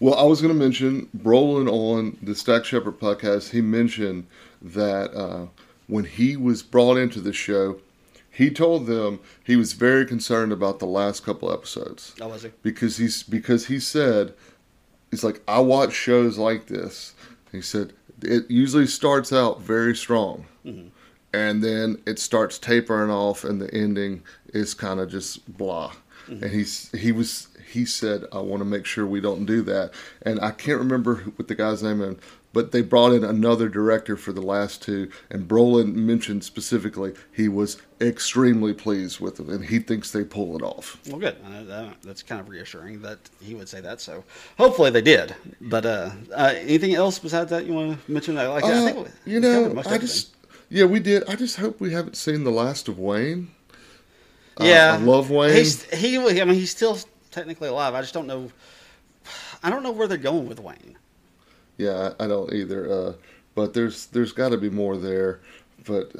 [0.00, 3.50] Well, I was going to mention Brolin on the Dax Shepard podcast.
[3.50, 4.26] He mentioned
[4.60, 5.46] that uh,
[5.86, 7.78] when he was brought into the show,
[8.28, 12.50] he told them he was very concerned about the last couple episodes Oh, was he?
[12.62, 14.34] because he's because he said
[15.14, 17.14] he's like I watch shows like this.
[17.52, 17.92] He said
[18.22, 20.88] it usually starts out very strong, mm-hmm.
[21.32, 25.92] and then it starts tapering off, and the ending is kind of just blah.
[26.28, 26.44] Mm-hmm.
[26.44, 29.92] And he's he was he said I want to make sure we don't do that,
[30.22, 32.16] and I can't remember what the guy's name is.
[32.54, 37.48] But they brought in another director for the last two, and Brolin mentioned specifically he
[37.48, 40.98] was extremely pleased with them, and he thinks they pull it off.
[41.08, 41.36] Well, good.
[41.44, 44.00] Uh, that, that's kind of reassuring that he would say that.
[44.00, 44.22] So,
[44.56, 45.34] hopefully they did.
[45.60, 48.36] But uh, uh, anything else besides that you want to mention?
[48.36, 50.34] Like, I Uh, think you know, I just
[50.70, 51.24] yeah, we did.
[51.28, 53.50] I just hope we haven't seen the last of Wayne.
[54.60, 55.56] Uh, yeah, I love Wayne.
[55.56, 56.98] He's, he, I mean, he's still
[57.32, 57.94] technically alive.
[57.94, 58.52] I just don't know.
[59.62, 60.96] I don't know where they're going with Wayne.
[61.78, 62.92] Yeah, I, I don't either.
[62.92, 63.12] Uh,
[63.54, 65.40] but there's there's got to be more there.
[65.86, 66.12] But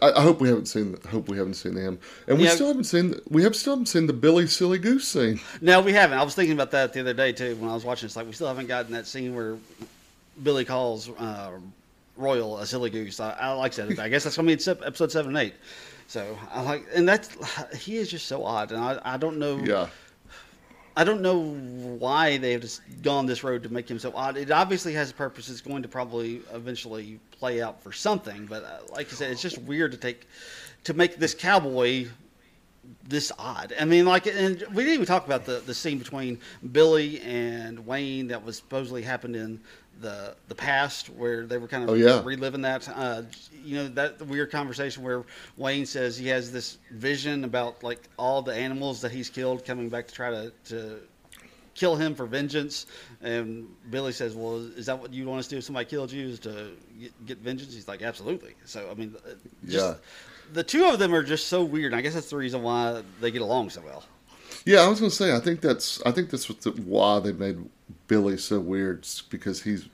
[0.00, 2.50] I, I, hope we haven't seen hope we haven't seen him, and we Yeah.
[2.50, 5.40] still haven't seen we have still haven't seen the Billy Silly Goose scene.
[5.60, 6.18] No, we haven't.
[6.18, 8.06] I was thinking about that the other day too when I was watching.
[8.06, 9.58] It's like we still haven't gotten that scene where
[10.42, 11.50] Billy calls uh,
[12.16, 13.20] Royal a silly goose.
[13.20, 13.98] I, I like that.
[13.98, 15.54] I guess that's gonna be in episode seven and eight.
[16.06, 17.28] So I like, and that's
[17.76, 19.58] he is just so odd, and I, I don't know.
[19.58, 19.88] Yeah,
[20.96, 24.36] I don't know why they have just gone this road to make him so odd.
[24.36, 25.48] It obviously has a purpose.
[25.48, 28.46] It's going to probably eventually play out for something.
[28.46, 30.28] But uh, like I said, it's just weird to take
[30.84, 32.06] to make this cowboy
[33.02, 33.74] this odd.
[33.80, 36.38] I mean, like, and we didn't even talk about the the scene between
[36.70, 39.60] Billy and Wayne that was supposedly happened in
[40.00, 42.20] the the past, where they were kind of Oh, yeah.
[42.24, 42.88] reliving that.
[42.88, 43.22] Uh,
[43.64, 45.24] you know, that weird conversation where
[45.56, 49.88] Wayne says he has this vision about like all the animals that he's killed coming
[49.88, 51.00] back to try to to
[51.74, 52.86] kill him for vengeance.
[53.22, 56.12] And Billy says, "Well, is that what you want us to do if somebody killed
[56.12, 56.28] you?
[56.28, 56.70] Is to
[57.00, 59.30] get, get vengeance?" He's like, "Absolutely." So, I mean, uh,
[59.66, 59.94] just, Yeah.
[60.52, 61.92] the two of them are just so weird.
[61.92, 64.04] And I guess that's the reason why they get along so well.
[64.64, 64.80] Yeah.
[64.80, 67.58] I was gonna say I think that's I think that's what the, why they made
[68.06, 69.88] Billy so weird because he's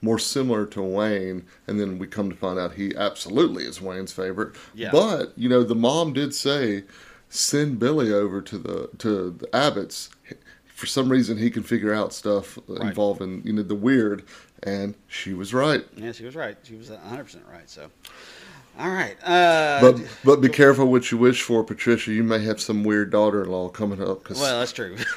[0.00, 4.12] more similar to Wayne, and then we come to find out he absolutely is Wayne's
[4.12, 4.54] favorite.
[4.74, 4.90] Yeah.
[4.92, 6.84] But you know, the mom did say
[7.28, 10.10] send Billy over to the to the Abbotts.
[10.66, 14.24] For some reason, he can figure out stuff involving you know the weird,
[14.62, 15.84] and she was right.
[15.96, 16.56] Yeah, she was right.
[16.64, 17.68] She was 100 percent right.
[17.70, 17.90] So,
[18.78, 19.16] all right.
[19.22, 22.12] Uh, But but be careful what you wish for, Patricia.
[22.12, 24.24] You may have some weird daughter-in-law coming up.
[24.24, 24.96] Cause Well, that's true.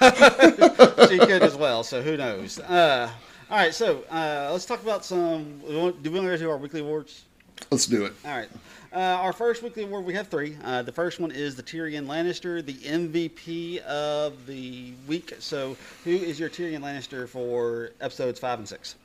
[1.10, 1.84] she could as well.
[1.84, 2.60] So who knows?
[2.60, 3.10] Uh,
[3.50, 3.74] all right.
[3.74, 5.60] So uh, let's talk about some.
[5.60, 7.24] Do we want to do our weekly awards?
[7.72, 8.14] let's do it.
[8.26, 8.50] All right.
[8.94, 10.56] Uh, our first weekly award, we have three.
[10.64, 15.36] Uh, the first one is the Tyrion Lannister, the MVP of the week.
[15.40, 18.96] So, who is your Tyrion Lannister for episodes five and six?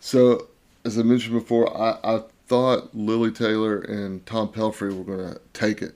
[0.00, 0.48] So,
[0.84, 5.40] as I mentioned before, I, I thought Lili Taylor and Tom Pelphrey were going to
[5.52, 5.94] take it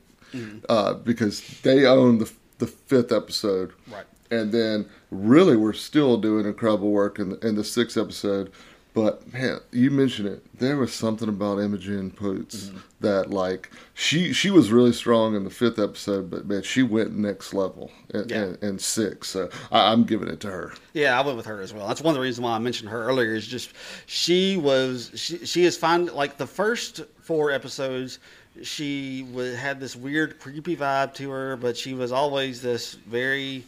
[0.69, 4.05] uh, because they own the the fifth episode, Right.
[4.31, 8.53] And then really, we're still doing incredible work in the, in the sixth episode.
[8.95, 10.45] But man, you mentioned it.
[10.57, 12.79] There was something about Imogen Poots mm-hmm.
[13.01, 17.13] that, like, she she was really strong in the fifth episode, but man, she went
[17.13, 18.45] next level in, Yeah.
[18.45, 19.29] in, in six.
[19.31, 20.75] So I, I'm giving it to her.
[20.93, 21.89] Yeah, I went with her as well.
[21.89, 23.35] That's one of the reasons why I mentioned her earlier.
[23.35, 23.73] Is just
[24.07, 26.07] she was she she is fine.
[26.07, 28.21] Like the first four episodes,
[28.63, 33.65] she was, had this weird creepy vibe to her, but she was always this very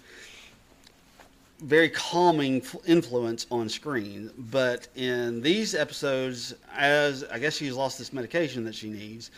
[1.61, 4.31] very calming influence on screen.
[4.51, 9.31] But in these episodes, as I guess she's lost this medication that she needs,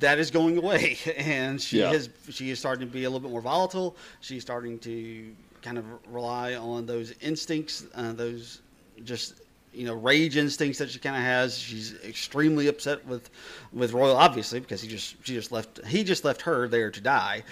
[0.00, 1.92] that is going away, and she Yeah.
[1.92, 3.96] has she is starting to be a little bit more volatile.
[4.20, 8.60] She's starting to kind of rely on those instincts, uh, those
[9.04, 9.34] just
[9.72, 11.56] you know rage instincts that she kind of has.
[11.58, 13.30] She's extremely upset with
[13.72, 17.00] with Royal, obviously, because he just she just left he just left her there to
[17.00, 17.42] die,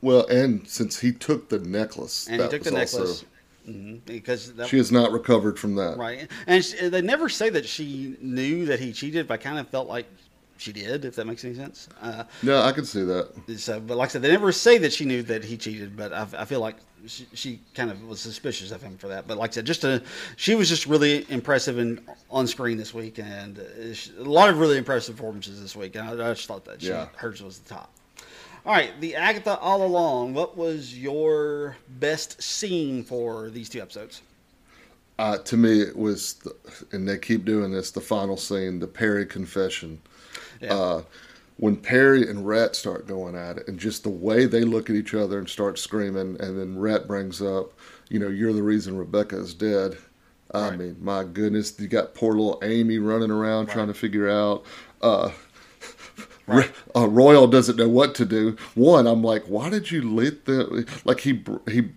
[0.00, 3.24] Well, and since he took the necklace, and he that took the necklace
[3.68, 5.96] Mhm, because that, She has not recovered from that.
[5.96, 9.58] Right, and she, they never say that she knew that he cheated, but I kind
[9.58, 10.06] of felt like
[10.56, 11.88] she did, if that makes any sense.
[12.00, 13.30] Uh, No, I can see that.
[13.58, 16.12] so, but like I said, they never say that she knew that he cheated, but
[16.12, 19.28] I, I feel like she, she kind of was suspicious of him for that.
[19.28, 20.02] But like I said, just a,
[20.36, 22.00] she was just really impressive and
[22.30, 23.62] on screen this week, and uh,
[24.20, 25.94] a lot of really impressive performances this week.
[25.94, 27.06] And I, I just thought that she, Yeah.
[27.16, 27.92] hers was the top.
[28.64, 30.34] All right, the Agatha all along.
[30.34, 34.22] What was your best scene for these two episodes?
[35.18, 36.54] Uh, to me, it was, the,
[36.92, 37.90] and they keep doing this.
[37.90, 40.00] The final scene, the Perry confession.
[40.60, 40.74] Yeah.
[40.74, 41.02] Uh,
[41.58, 44.96] when Perry and Rhett start going at it, and just the way they look at
[44.96, 47.72] each other and start screaming, and then Rhett brings up,
[48.08, 49.96] you know, you're the reason Rebecca is dead.
[50.54, 50.78] I Right.
[50.78, 54.64] mean, my goodness, you got poor little Amy running around trying to figure out.
[55.00, 55.30] Uh,
[56.46, 56.64] Ro-
[56.96, 58.56] uh, Royal doesn't know what to do.
[58.74, 61.90] One, I'm like, why did you let the like he he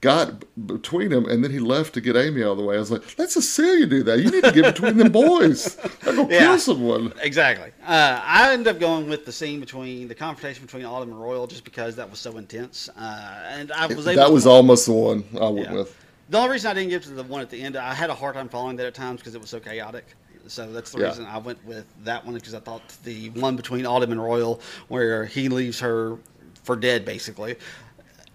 [0.00, 2.74] got between them and then he left to get Amy out of the way.
[2.76, 4.18] I was like, let Cecilia do that.
[4.20, 5.76] You need to get between them boys.
[6.06, 6.38] I'm gonna Yeah.
[6.38, 7.12] kill someone.
[7.20, 7.70] Exactly.
[7.86, 11.46] Uh, I ended up going with the scene between the confrontation between Autumn and Royal
[11.46, 14.16] just because that was so intense, uh, and I was able.
[14.22, 15.74] That was almost the one I went Yeah.
[15.74, 15.94] with.
[16.30, 18.14] The only reason I didn't get to the one at the end, I had a
[18.14, 20.06] hard time following that at times because it was so chaotic.
[20.48, 21.06] So that's the Yeah.
[21.08, 24.60] reason I went with that one because I thought the one between Autumn and Royal,
[24.88, 26.18] where he leaves her
[26.62, 27.56] for dead, basically.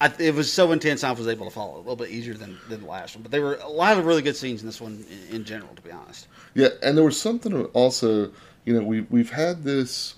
[0.01, 2.33] I, it was so intense, I was able to follow it a little bit easier
[2.33, 3.23] than, than the last one.
[3.23, 5.73] But there were a lot of really good scenes in this one in, in general,
[5.73, 6.27] to be honest.
[6.53, 8.31] Yeah, and there was something also,
[8.65, 10.15] you know, we we've had this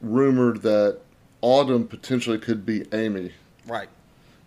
[0.00, 0.98] rumored that
[1.40, 3.32] Autumn potentially could be Amy,
[3.66, 3.88] Right.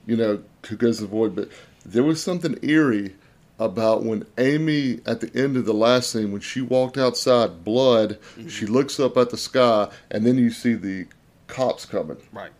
[0.05, 1.49] you know, who goes to the void, but
[1.85, 3.15] there was something eerie
[3.59, 8.17] about when Amy at the end of the last scene when she walked outside, blood,
[8.37, 8.47] Mm-hmm.
[8.49, 11.05] she looks up at the sky and then you see the
[11.47, 12.17] cops coming.
[12.31, 12.51] Right.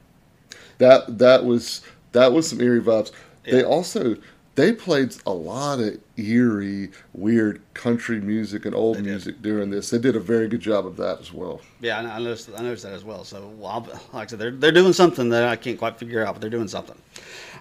[0.77, 1.81] That that was
[2.11, 3.11] that was some eerie vibes.
[3.43, 4.15] They also
[4.55, 9.89] they played a lot of eerie, weird country music and old music during this.
[9.89, 11.61] They did a very good job of that as well.
[11.81, 12.49] Yeah, I noticed.
[12.55, 13.23] I noticed that as well.
[13.23, 16.35] So, well, like I said, they're they're doing something that I can't quite figure out,
[16.35, 16.97] but they're doing something.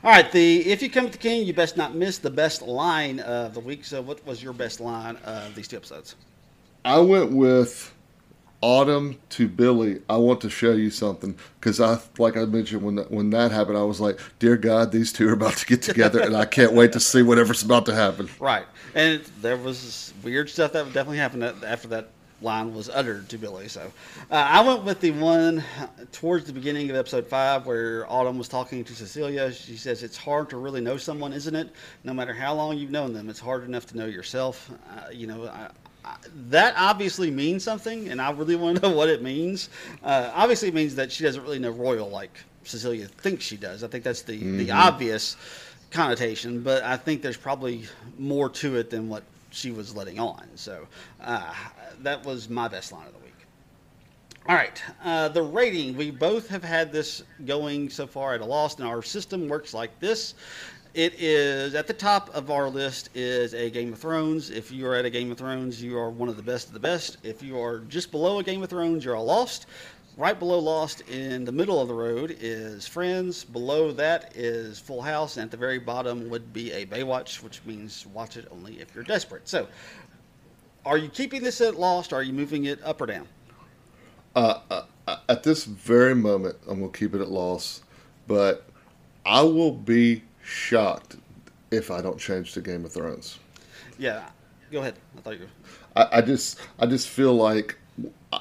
[0.05, 2.63] All right, the if you come with the king, you best not miss the best
[2.63, 3.85] line of the week.
[3.85, 6.17] So, what was your best line of these two episodes?
[6.85, 7.93] I went with
[8.63, 10.01] Autumn to Billy.
[10.09, 13.51] I want to show you something because I, like I mentioned when that, when that
[13.51, 16.45] happened, I was like, "Dear God, these two are about to get together, and I
[16.45, 20.87] can't wait to see whatever's about to happen." Right, and there was weird stuff that
[20.87, 22.11] definitely happened after that
[22.41, 23.69] line was uttered to Billy.
[23.69, 23.93] So,
[24.31, 25.63] uh, I went with the one
[26.13, 29.53] towards the beginning of episode five where Autumn was talking to Cecilia.
[29.53, 31.71] She says, "It's hard to really know someone, isn't it?
[32.05, 35.27] No matter how long you've known them, it's hard enough to know yourself." Uh, you
[35.27, 35.47] know.
[35.49, 35.71] I,
[36.49, 39.69] that obviously means something, and I really want to know what it means.
[40.03, 43.85] Uh, obviously, it means that she doesn't really know Royal like Cecilia thinks she does.
[43.85, 45.37] I think that's the, the obvious
[45.91, 47.85] connotation, but I think there's probably
[48.19, 50.49] more to it than what she was letting on.
[50.55, 50.87] So
[51.21, 51.53] uh,
[52.01, 53.33] that was my best line of the week.
[54.49, 55.97] All right, uh, the rating.
[55.97, 59.73] We both have had this going so far at a loss, and our system works
[59.73, 60.35] like this.
[60.95, 64.51] It is at the top of our list is a Game of Thrones.
[64.51, 66.75] If you are at a Game of Thrones, you are one of the best of
[66.75, 67.17] the best.
[67.23, 69.65] If you are just below a Game of Thrones, you're a Lost.
[70.19, 73.43] Right below Lost, in the middle of the road, is Friends.
[73.43, 77.63] Below that is Full House, and at the very bottom would be a Baywatch, which
[77.65, 79.49] means watch it only if you're desperate.
[79.49, 79.69] So,
[80.85, 82.13] are you keeping this at Lost?
[82.13, 83.27] Are you moving it up or down?
[84.37, 87.83] Uh, uh, uh, at this very moment, I'm gonna keep it at Lost,
[88.27, 88.67] but
[89.25, 91.17] I will be shocked
[91.71, 93.39] if I don't change to Game of Thrones.
[93.99, 94.25] Yeah,
[94.71, 94.95] Go ahead.
[95.19, 95.49] I thought you.
[95.95, 97.77] I, I just I just feel like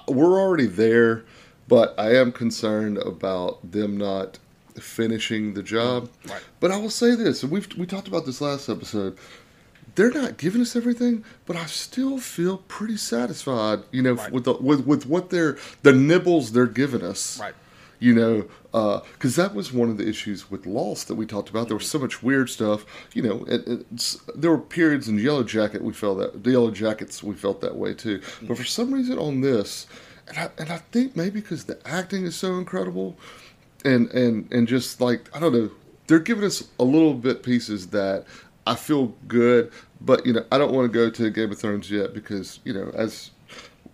[0.07, 1.25] we're already there,
[1.67, 4.39] but I am concerned about them not
[4.79, 6.09] finishing the job.
[6.29, 6.41] Right.
[6.61, 9.17] But I will say this, and we've we talked about this last episode.
[9.95, 14.31] They're not giving us everything, but I still feel pretty satisfied, you know, Right.
[14.31, 17.37] with the with with what they're the nibbles they're giving us.
[17.41, 17.53] Right.
[18.01, 21.49] You know, uh, because that was one of the issues with Lost that we talked
[21.49, 21.67] about.
[21.67, 22.83] There was so much weird stuff.
[23.13, 23.85] You know, it,
[24.35, 28.19] there were periods in Yellowjacket we felt that the Yellowjackets we felt that way too.
[28.41, 29.85] But for some reason on this,
[30.27, 33.17] and I, and I think maybe because the acting is so incredible,
[33.85, 35.69] and and and just like I don't know,
[36.07, 38.25] they're giving us a little bit pieces that
[38.65, 39.71] I feel good.
[39.99, 42.73] But you know, I don't want to go to Game of Thrones yet because you
[42.73, 43.29] know, as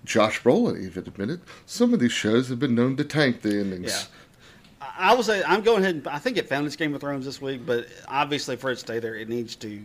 [0.08, 3.92] Josh Brolin even admitted, some of these shows have been known to tank the endings.
[3.92, 4.88] Yeah.
[4.98, 5.96] I will say I'm going ahead.
[5.96, 8.76] and I think it found its Game of Thrones this week, but obviously for it
[8.76, 9.82] to stay there, it needs to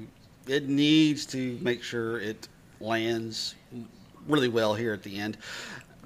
[0.47, 2.49] it needs to make sure it
[2.81, 3.57] lands
[4.29, 5.39] really well here at the end.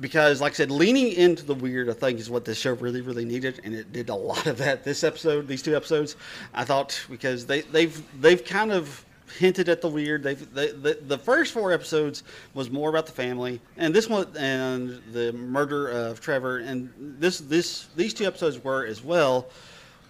[0.00, 3.00] Because, like I said, leaning into the weird, I think, is what this show really,
[3.00, 4.84] really needed, and it did a lot of that.
[4.84, 6.16] This episode, these two episodes,
[6.52, 9.06] I thought, because they, they've they've kind of
[9.38, 10.22] hinted at the weird.
[10.22, 12.22] They've they, the the first four episodes
[12.54, 17.38] was more about the family, and this one and the murder of Trevor, and this
[17.38, 19.46] this these two episodes were as well,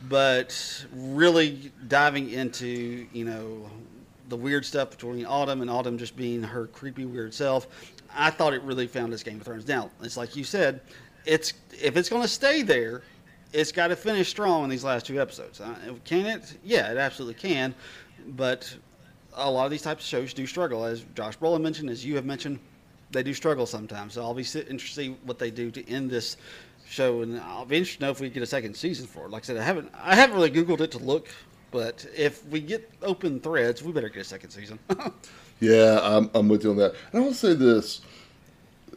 [0.08, 3.70] but really diving into you know
[4.28, 7.68] the weird stuff between Autumn and Autumn just being her creepy weird self.
[8.14, 9.68] I thought it really found its Game of Thrones.
[9.68, 10.80] Now it's like you said,
[11.24, 13.02] it's if it's going to stay there,
[13.52, 15.60] it's got to finish strong in these last two episodes.
[15.60, 16.56] Uh, can it?
[16.64, 17.74] Yeah, it absolutely can.
[18.28, 18.74] But
[19.36, 22.16] a lot of these types of shows do struggle, as Josh Brolin mentioned, as you
[22.16, 22.58] have mentioned,
[23.10, 24.14] they do struggle sometimes.
[24.14, 26.36] So I'll be interested to see what they do to end this
[26.88, 29.30] show, and I'll be interested to know if we get a second season for it.
[29.30, 31.28] Like I said, I haven't I haven't really googled it to look,
[31.70, 34.78] but if we get open threads, we better get a second season.
[35.58, 36.94] Yeah, I'm, I'm with you on that.
[37.12, 38.02] And I will say this: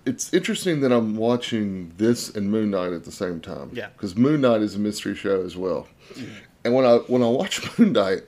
[0.05, 3.69] it's interesting that I'm watching this and Moon Knight at the same time.
[3.73, 3.87] Yeah.
[3.93, 5.87] because Moon Knight is a mystery show as well.
[6.13, 6.33] Mm-hmm.
[6.65, 8.23] And when I when I watch Moon Knight,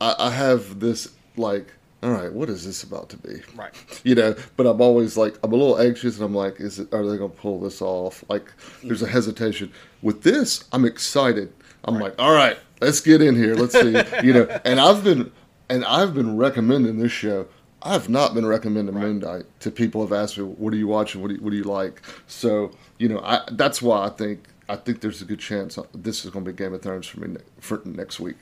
[0.00, 1.72] I, I have this like,
[2.02, 3.42] all right, what is this about to be?
[3.54, 3.72] Right.
[4.02, 6.92] You know, but I'm always like, I'm a little anxious, and I'm like, is it?
[6.94, 8.24] Are they going to pull this off?
[8.30, 8.50] Like,
[8.82, 9.10] there's a mm.
[9.10, 9.72] hesitation.
[10.00, 11.52] With this, I'm excited.
[11.84, 13.54] I'm like, all right, let's get in here.
[13.54, 13.92] Let's see.
[14.26, 15.30] you know, and I've been
[15.68, 17.46] and I've been recommending this show.
[17.82, 20.02] I've not been recommending Moon Knight to people.
[20.02, 21.22] Have asked me, "What are you watching?
[21.22, 24.44] What do you, what do you like?" So you know, I, that's why I think
[24.68, 27.06] I think there's a good chance uh, this is going to be Game of Thrones
[27.06, 28.36] for me ne- for next week.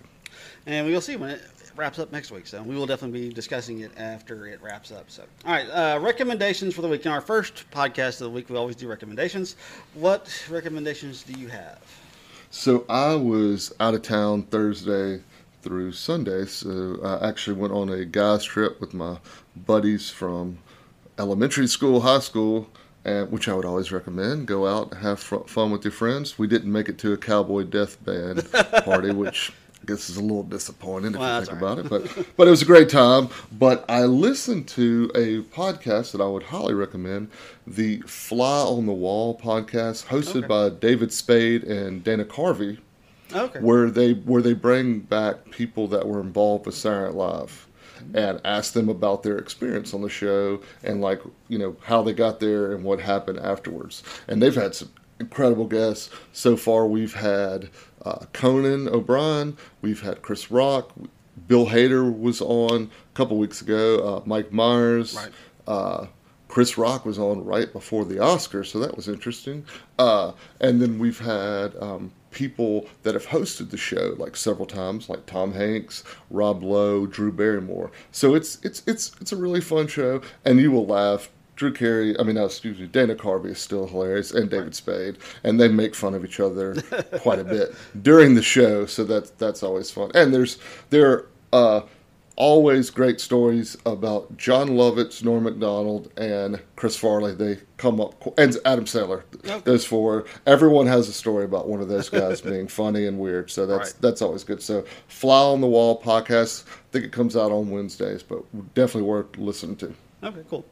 [0.66, 1.42] and we will see when it
[1.78, 2.46] wraps up next week.
[2.46, 5.08] So we will definitely be discussing it after it wraps up.
[5.08, 7.06] So, all right, uh, recommendations for the week.
[7.06, 9.54] In our first podcast of the week, we always do recommendations.
[9.94, 11.78] What recommendations do you have?
[12.50, 15.22] So I was out of town Thursday
[15.62, 16.46] through Sunday.
[16.46, 19.18] So I actually went on a guys trip with my
[19.54, 20.58] buddies from
[21.18, 22.68] elementary school, high school,
[23.04, 24.48] and which I would always recommend.
[24.48, 26.38] Go out, have fun with your friends.
[26.38, 28.50] We didn't make it to a cowboy death band
[28.84, 29.52] party, which
[29.88, 31.90] guess is a little disappointing if Well, you think all about it.
[31.90, 33.28] But but it was a great time.
[33.50, 37.30] But I listened to a podcast that I would highly recommend,
[37.66, 40.46] the Fly on the Wall podcast, hosted Okay.
[40.46, 42.78] by David Spade and Dana Carvey
[43.34, 43.60] Okay.
[43.60, 47.66] where they where they bring back people that were involved with Saturday Night Live
[48.14, 52.12] and ask them about their experience on the show and like you know how they
[52.12, 54.02] got there and what happened afterwards.
[54.28, 56.86] And they've had some incredible guests so far.
[56.86, 57.68] We've had
[58.04, 60.92] uh, Conan O'Brien, we've had Chris Rock,
[61.46, 65.14] Bill Hader was on a couple weeks ago, uh, Mike Myers.
[65.14, 65.32] Right.
[65.66, 66.06] Uh,
[66.48, 69.64] Chris Rock was on right before the Oscars, so that was interesting.
[69.98, 75.08] Uh, and then we've had um, people that have hosted the show like several times,
[75.08, 77.90] like Tom Hanks, Rob Lowe, Drew Barrymore.
[78.12, 81.30] So it's it's it's it's a really fun show, and you will laugh.
[81.58, 85.18] Drew Carey, I mean, no, excuse me, Dana Carvey is still hilarious, and David Spade,
[85.42, 86.76] and they make fun of each other
[87.18, 90.12] quite a bit during the show, so that's that's always fun.
[90.14, 90.58] And there's
[90.90, 91.80] there uh,
[92.36, 97.34] always great stories about Jon Lovitz, Norm Macdonald, and Chris Farley.
[97.34, 99.22] They come up, and Adam Sandler.
[99.64, 100.26] Those four.
[100.46, 103.50] Everyone has a story about one of those guys being funny and weird.
[103.50, 104.00] So that's Right.
[104.00, 104.62] that's always good.
[104.62, 106.64] So Fly on the Wall podcast.
[106.68, 108.44] I think it comes out on Wednesdays, but
[108.74, 109.92] definitely worth listening to.
[110.20, 110.64] Okay, cool.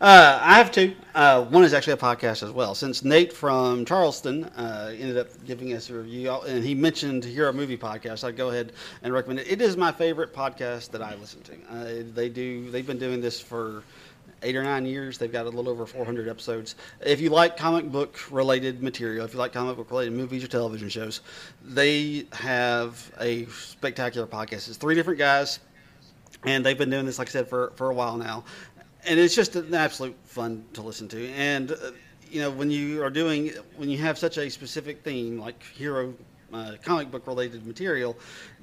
[0.00, 0.94] Uh, I have two.
[1.14, 2.74] Uh, one is actually a podcast as well.
[2.74, 7.52] Since Nate from Charleston uh, ended up giving us a review, and he mentioned Hero
[7.52, 8.72] Movie Podcast, I'd go ahead
[9.02, 9.48] and recommend it.
[9.50, 11.52] It is my favorite podcast that I listen to.
[11.68, 12.70] Uh, they do.
[12.70, 13.82] They've been doing this for
[14.42, 15.18] eight or nine years.
[15.18, 16.74] They've got a little over 400 episodes.
[17.04, 20.48] If you like comic book related material, if you like comic book related movies or
[20.48, 21.20] television shows,
[21.62, 24.68] they have a spectacular podcast.
[24.68, 25.58] It's three different guys
[26.44, 28.44] and they've been doing this, like I said, for for a while now,
[29.06, 31.28] and it's just an absolute fun to listen to.
[31.32, 31.92] And uh,
[32.30, 36.14] you know, when you are doing when you have such a specific theme like hero
[36.52, 38.16] uh, comic book related material,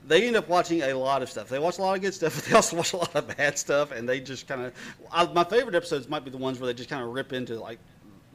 [0.07, 1.49] they end up watching a lot of stuff.
[1.49, 3.57] They watch a lot of good stuff, but they also watch a lot of bad
[3.57, 3.91] stuff.
[3.91, 6.89] And they just kind of, my favorite episodes might be the ones where they just
[6.89, 7.79] kind of rip into like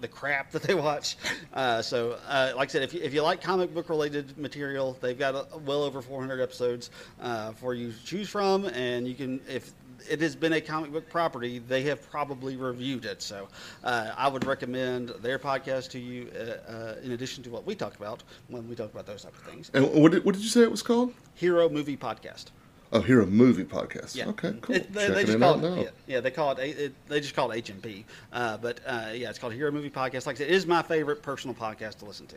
[0.01, 1.17] the crap that they watch.
[1.53, 4.97] Uh, so, uh, like I said, if you, if you like comic book related material,
[5.01, 6.91] they've got a, well over 400 episodes
[7.21, 9.73] uh, for you to choose from, and you can if
[10.09, 13.23] it has been a comic book property, they have probably reviewed it.
[13.23, 13.49] So,
[13.85, 17.75] uh, I would recommend their podcast to you uh, uh, in addition to what we
[17.75, 19.71] talk about when we talk about those type of things.
[19.75, 21.13] And what did, what did you say it was called?
[21.35, 22.47] Hero Movie Podcast.
[22.91, 24.15] Oh, Hero Movie Podcast.
[24.15, 24.29] Yeah.
[24.29, 24.77] Okay, cool.
[24.77, 25.77] It, they, they just it call out it, now.
[25.77, 27.09] yeah, yeah, they call it, it.
[27.09, 28.05] They just call it HMP.
[28.33, 30.27] Uh, but uh, yeah, it's called Hero Movie Podcast.
[30.27, 32.37] Like I said, it is my favorite personal podcast to listen to.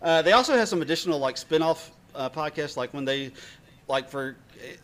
[0.00, 3.30] Uh, they also have some additional like spin-off uh, podcasts, like when they,
[3.92, 4.36] like for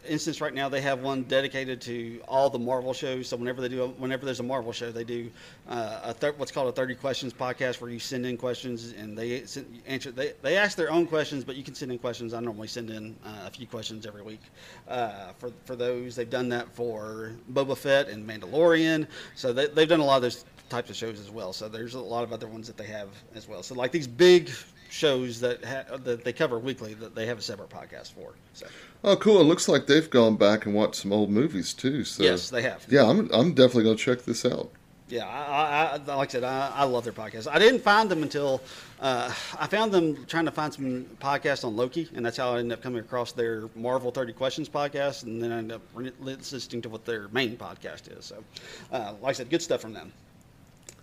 [0.06, 3.26] instance, right now they have one dedicated to all the Marvel shows.
[3.28, 5.30] So whenever they do, a, whenever there's a Marvel show, they do
[5.66, 9.16] uh, a thir- what's called a 30 questions podcast where you send in questions and
[9.16, 10.11] they send, answer.
[10.11, 12.34] They, they ask their own questions, but you can send in questions.
[12.34, 14.42] I normally send in uh, a few questions every week
[14.88, 16.14] uh, for for those.
[16.14, 19.06] They've done that for Boba Fett and Mandalorian.
[19.36, 21.54] So they, they've done a lot of those types of shows as well.
[21.54, 23.62] So there's a lot of other ones that they have as well.
[23.62, 24.50] So like these big
[24.90, 28.34] shows that ha- that they cover weekly that they have a separate podcast for.
[28.54, 28.66] So
[29.05, 29.40] Oh, cool.
[29.40, 32.05] It looks like they've gone back and watched some old movies too.
[32.05, 32.84] So yes, they have.
[32.88, 34.70] yeah, I'm I'm definitely gonna check this out.
[35.11, 37.49] Yeah, I, I, like I said, I, I love their podcast.
[37.51, 38.61] I didn't find them until
[39.01, 42.59] uh, I found them trying to find some podcasts on Loki, and that's how I
[42.59, 45.82] ended up coming across their Marvel 30 Questions podcast, and then I ended up
[46.20, 48.26] listening to what their main podcast is.
[48.26, 48.44] So,
[48.92, 50.12] uh, like I said, good stuff from them.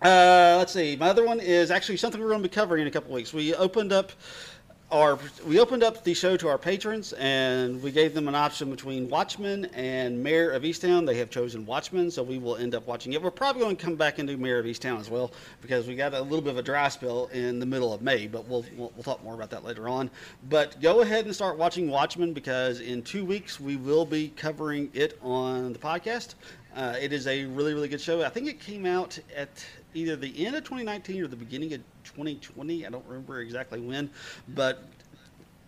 [0.03, 0.95] Uh, let's see.
[0.97, 3.33] My other one is actually something we're going to be covering in a couple weeks.
[3.33, 4.11] We opened up
[4.91, 5.17] our
[5.47, 9.09] we opened up the show to our patrons and we gave them an option between
[9.09, 11.07] Watchmen and Mare of Easttown.
[11.07, 13.21] They have chosen Watchmen, so we will end up watching it.
[13.21, 15.31] We're probably going to come back and do Mare of Easttown as well
[15.61, 18.27] because we got a little bit of a dry spell in the middle of May,
[18.27, 20.09] but we'll we'll, we'll talk more about that later on.
[20.49, 24.91] But go ahead and start watching Watchmen because in two weeks we will be covering
[24.93, 26.35] it on the podcast.
[26.75, 28.23] Uh, it is a really really good show.
[28.23, 29.65] I think it came out at
[29.95, 32.85] either the end of 2019 or the beginning of 2020.
[32.85, 34.09] I don't remember exactly when,
[34.49, 34.83] but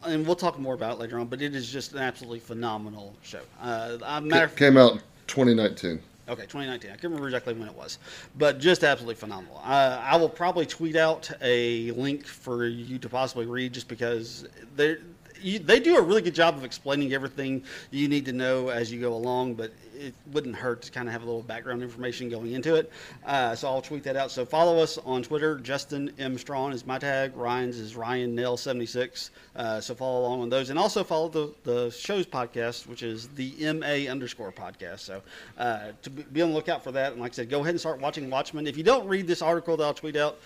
[0.04, 1.28] and we'll talk more about it later on.
[1.28, 3.42] But it is just an absolutely phenomenal show.
[3.62, 6.00] Uh, matter of, Came out 2019.
[6.30, 6.90] Okay, 2019.
[6.90, 8.00] I can't remember exactly when it was,
[8.38, 9.62] but just absolutely phenomenal.
[9.64, 14.46] Uh, I will probably tweet out a link for you to possibly read, just because
[14.76, 14.98] they
[15.42, 19.00] they do a really good job of explaining everything you need to know as you
[19.00, 19.54] go along.
[19.54, 22.92] But it wouldn't hurt to kind of have a little background information going into it.
[23.26, 24.32] Uh, so I'll tweet that out.
[24.32, 25.58] So follow us on Twitter.
[25.58, 27.36] Justin M Strawn is my tag.
[27.36, 29.32] Ryan's is Ryan Nail 76.
[29.56, 33.28] Uh, so follow along on those, and also follow the the show's podcast, which is
[33.30, 35.00] the MA underscore podcast.
[35.00, 35.22] So
[35.58, 37.14] uh, to be on the lookout for that.
[37.14, 38.68] And like I said, go ahead and start watching Watchmen.
[38.68, 40.40] If you don't read this article that I'll tweet out,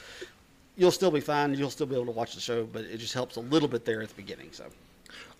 [0.75, 1.53] you'll still be fine.
[1.53, 3.85] You'll still be able to watch the show, but it just helps a little bit
[3.85, 4.49] there at the beginning.
[4.51, 4.65] So.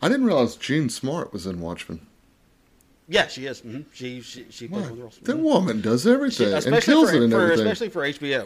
[0.01, 2.07] I didn't realize Jean Smart was in Watchmen.
[3.11, 3.59] Yeah, she is.
[3.59, 5.19] hmm She she she plays one of the roles.
[5.23, 5.41] That Mhm.
[5.41, 7.67] woman does everything and kills for, it and for everything.
[7.67, 8.43] especially for HBO.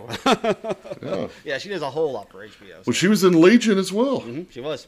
[1.03, 1.27] Yeah.
[1.43, 2.73] yeah, she does a whole lot for HBO.
[2.77, 4.21] so- Well, she was in Legion as well.
[4.21, 4.87] Mhm, she was.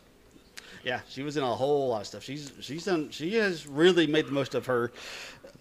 [0.83, 2.23] Yeah, she was in a whole lot of stuff.
[2.23, 3.09] She's she's done.
[3.11, 4.91] She has really made the most of her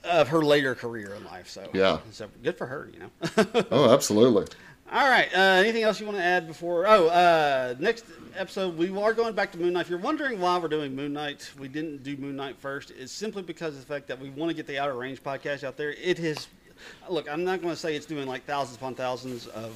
[0.05, 1.49] of her later career in life.
[1.51, 1.99] So Yeah.
[2.11, 2.89] so good for her.
[2.95, 3.65] You know.
[3.71, 4.47] Oh, absolutely.
[4.93, 5.29] All right.
[5.35, 6.87] Uh, anything else you want to add before?
[6.87, 8.05] Oh, uh, next
[8.37, 9.81] episode we are going back to Moon Knight.
[9.81, 12.93] If you're wondering why we're doing Moon Knight, we didn't do Moon Knight first.
[12.97, 15.65] It's simply because of the fact that we want to get the Outer Range podcast
[15.65, 15.91] out there.
[15.91, 16.47] It is.
[17.09, 19.73] Look, I'm not going to say it's doing like thousands upon thousands of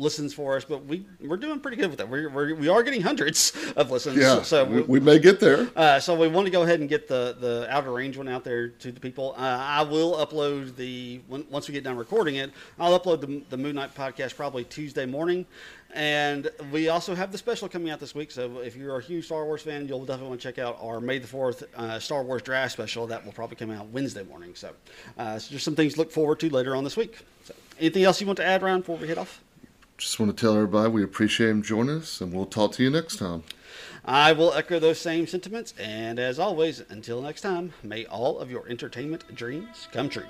[0.00, 2.08] listens for us, but we we're doing pretty good with it.
[2.08, 4.16] We're, we're we are getting hundreds of listens.
[4.16, 4.42] Yeah.
[4.42, 5.68] So we, we may get there.
[5.76, 8.42] uh, so we want to go ahead and get the, the outer range one out
[8.42, 9.34] there to the people.
[9.36, 12.50] Uh, I will upload the when, once we get done recording it.
[12.78, 15.44] I'll upload the, the Moon Knight podcast probably Tuesday morning,
[15.94, 18.30] and we also have the special coming out this week.
[18.30, 21.00] So if you're a huge Star Wars fan, you'll definitely want to check out our
[21.00, 23.06] May the Fourth uh, Star Wars Draft special.
[23.06, 24.54] That will probably come out Wednesday morning.
[24.54, 24.70] So,
[25.18, 27.18] uh, so just some things to look forward to later on this week.
[27.44, 29.42] So, anything else you want to add, Ryan, before we head off?
[30.00, 32.88] Just want to tell everybody we appreciate him joining us, and we'll talk to you
[32.88, 33.42] next time.
[34.02, 38.50] I will echo those same sentiments, and as always, until next time, may all of
[38.50, 40.24] your entertainment dreams come true.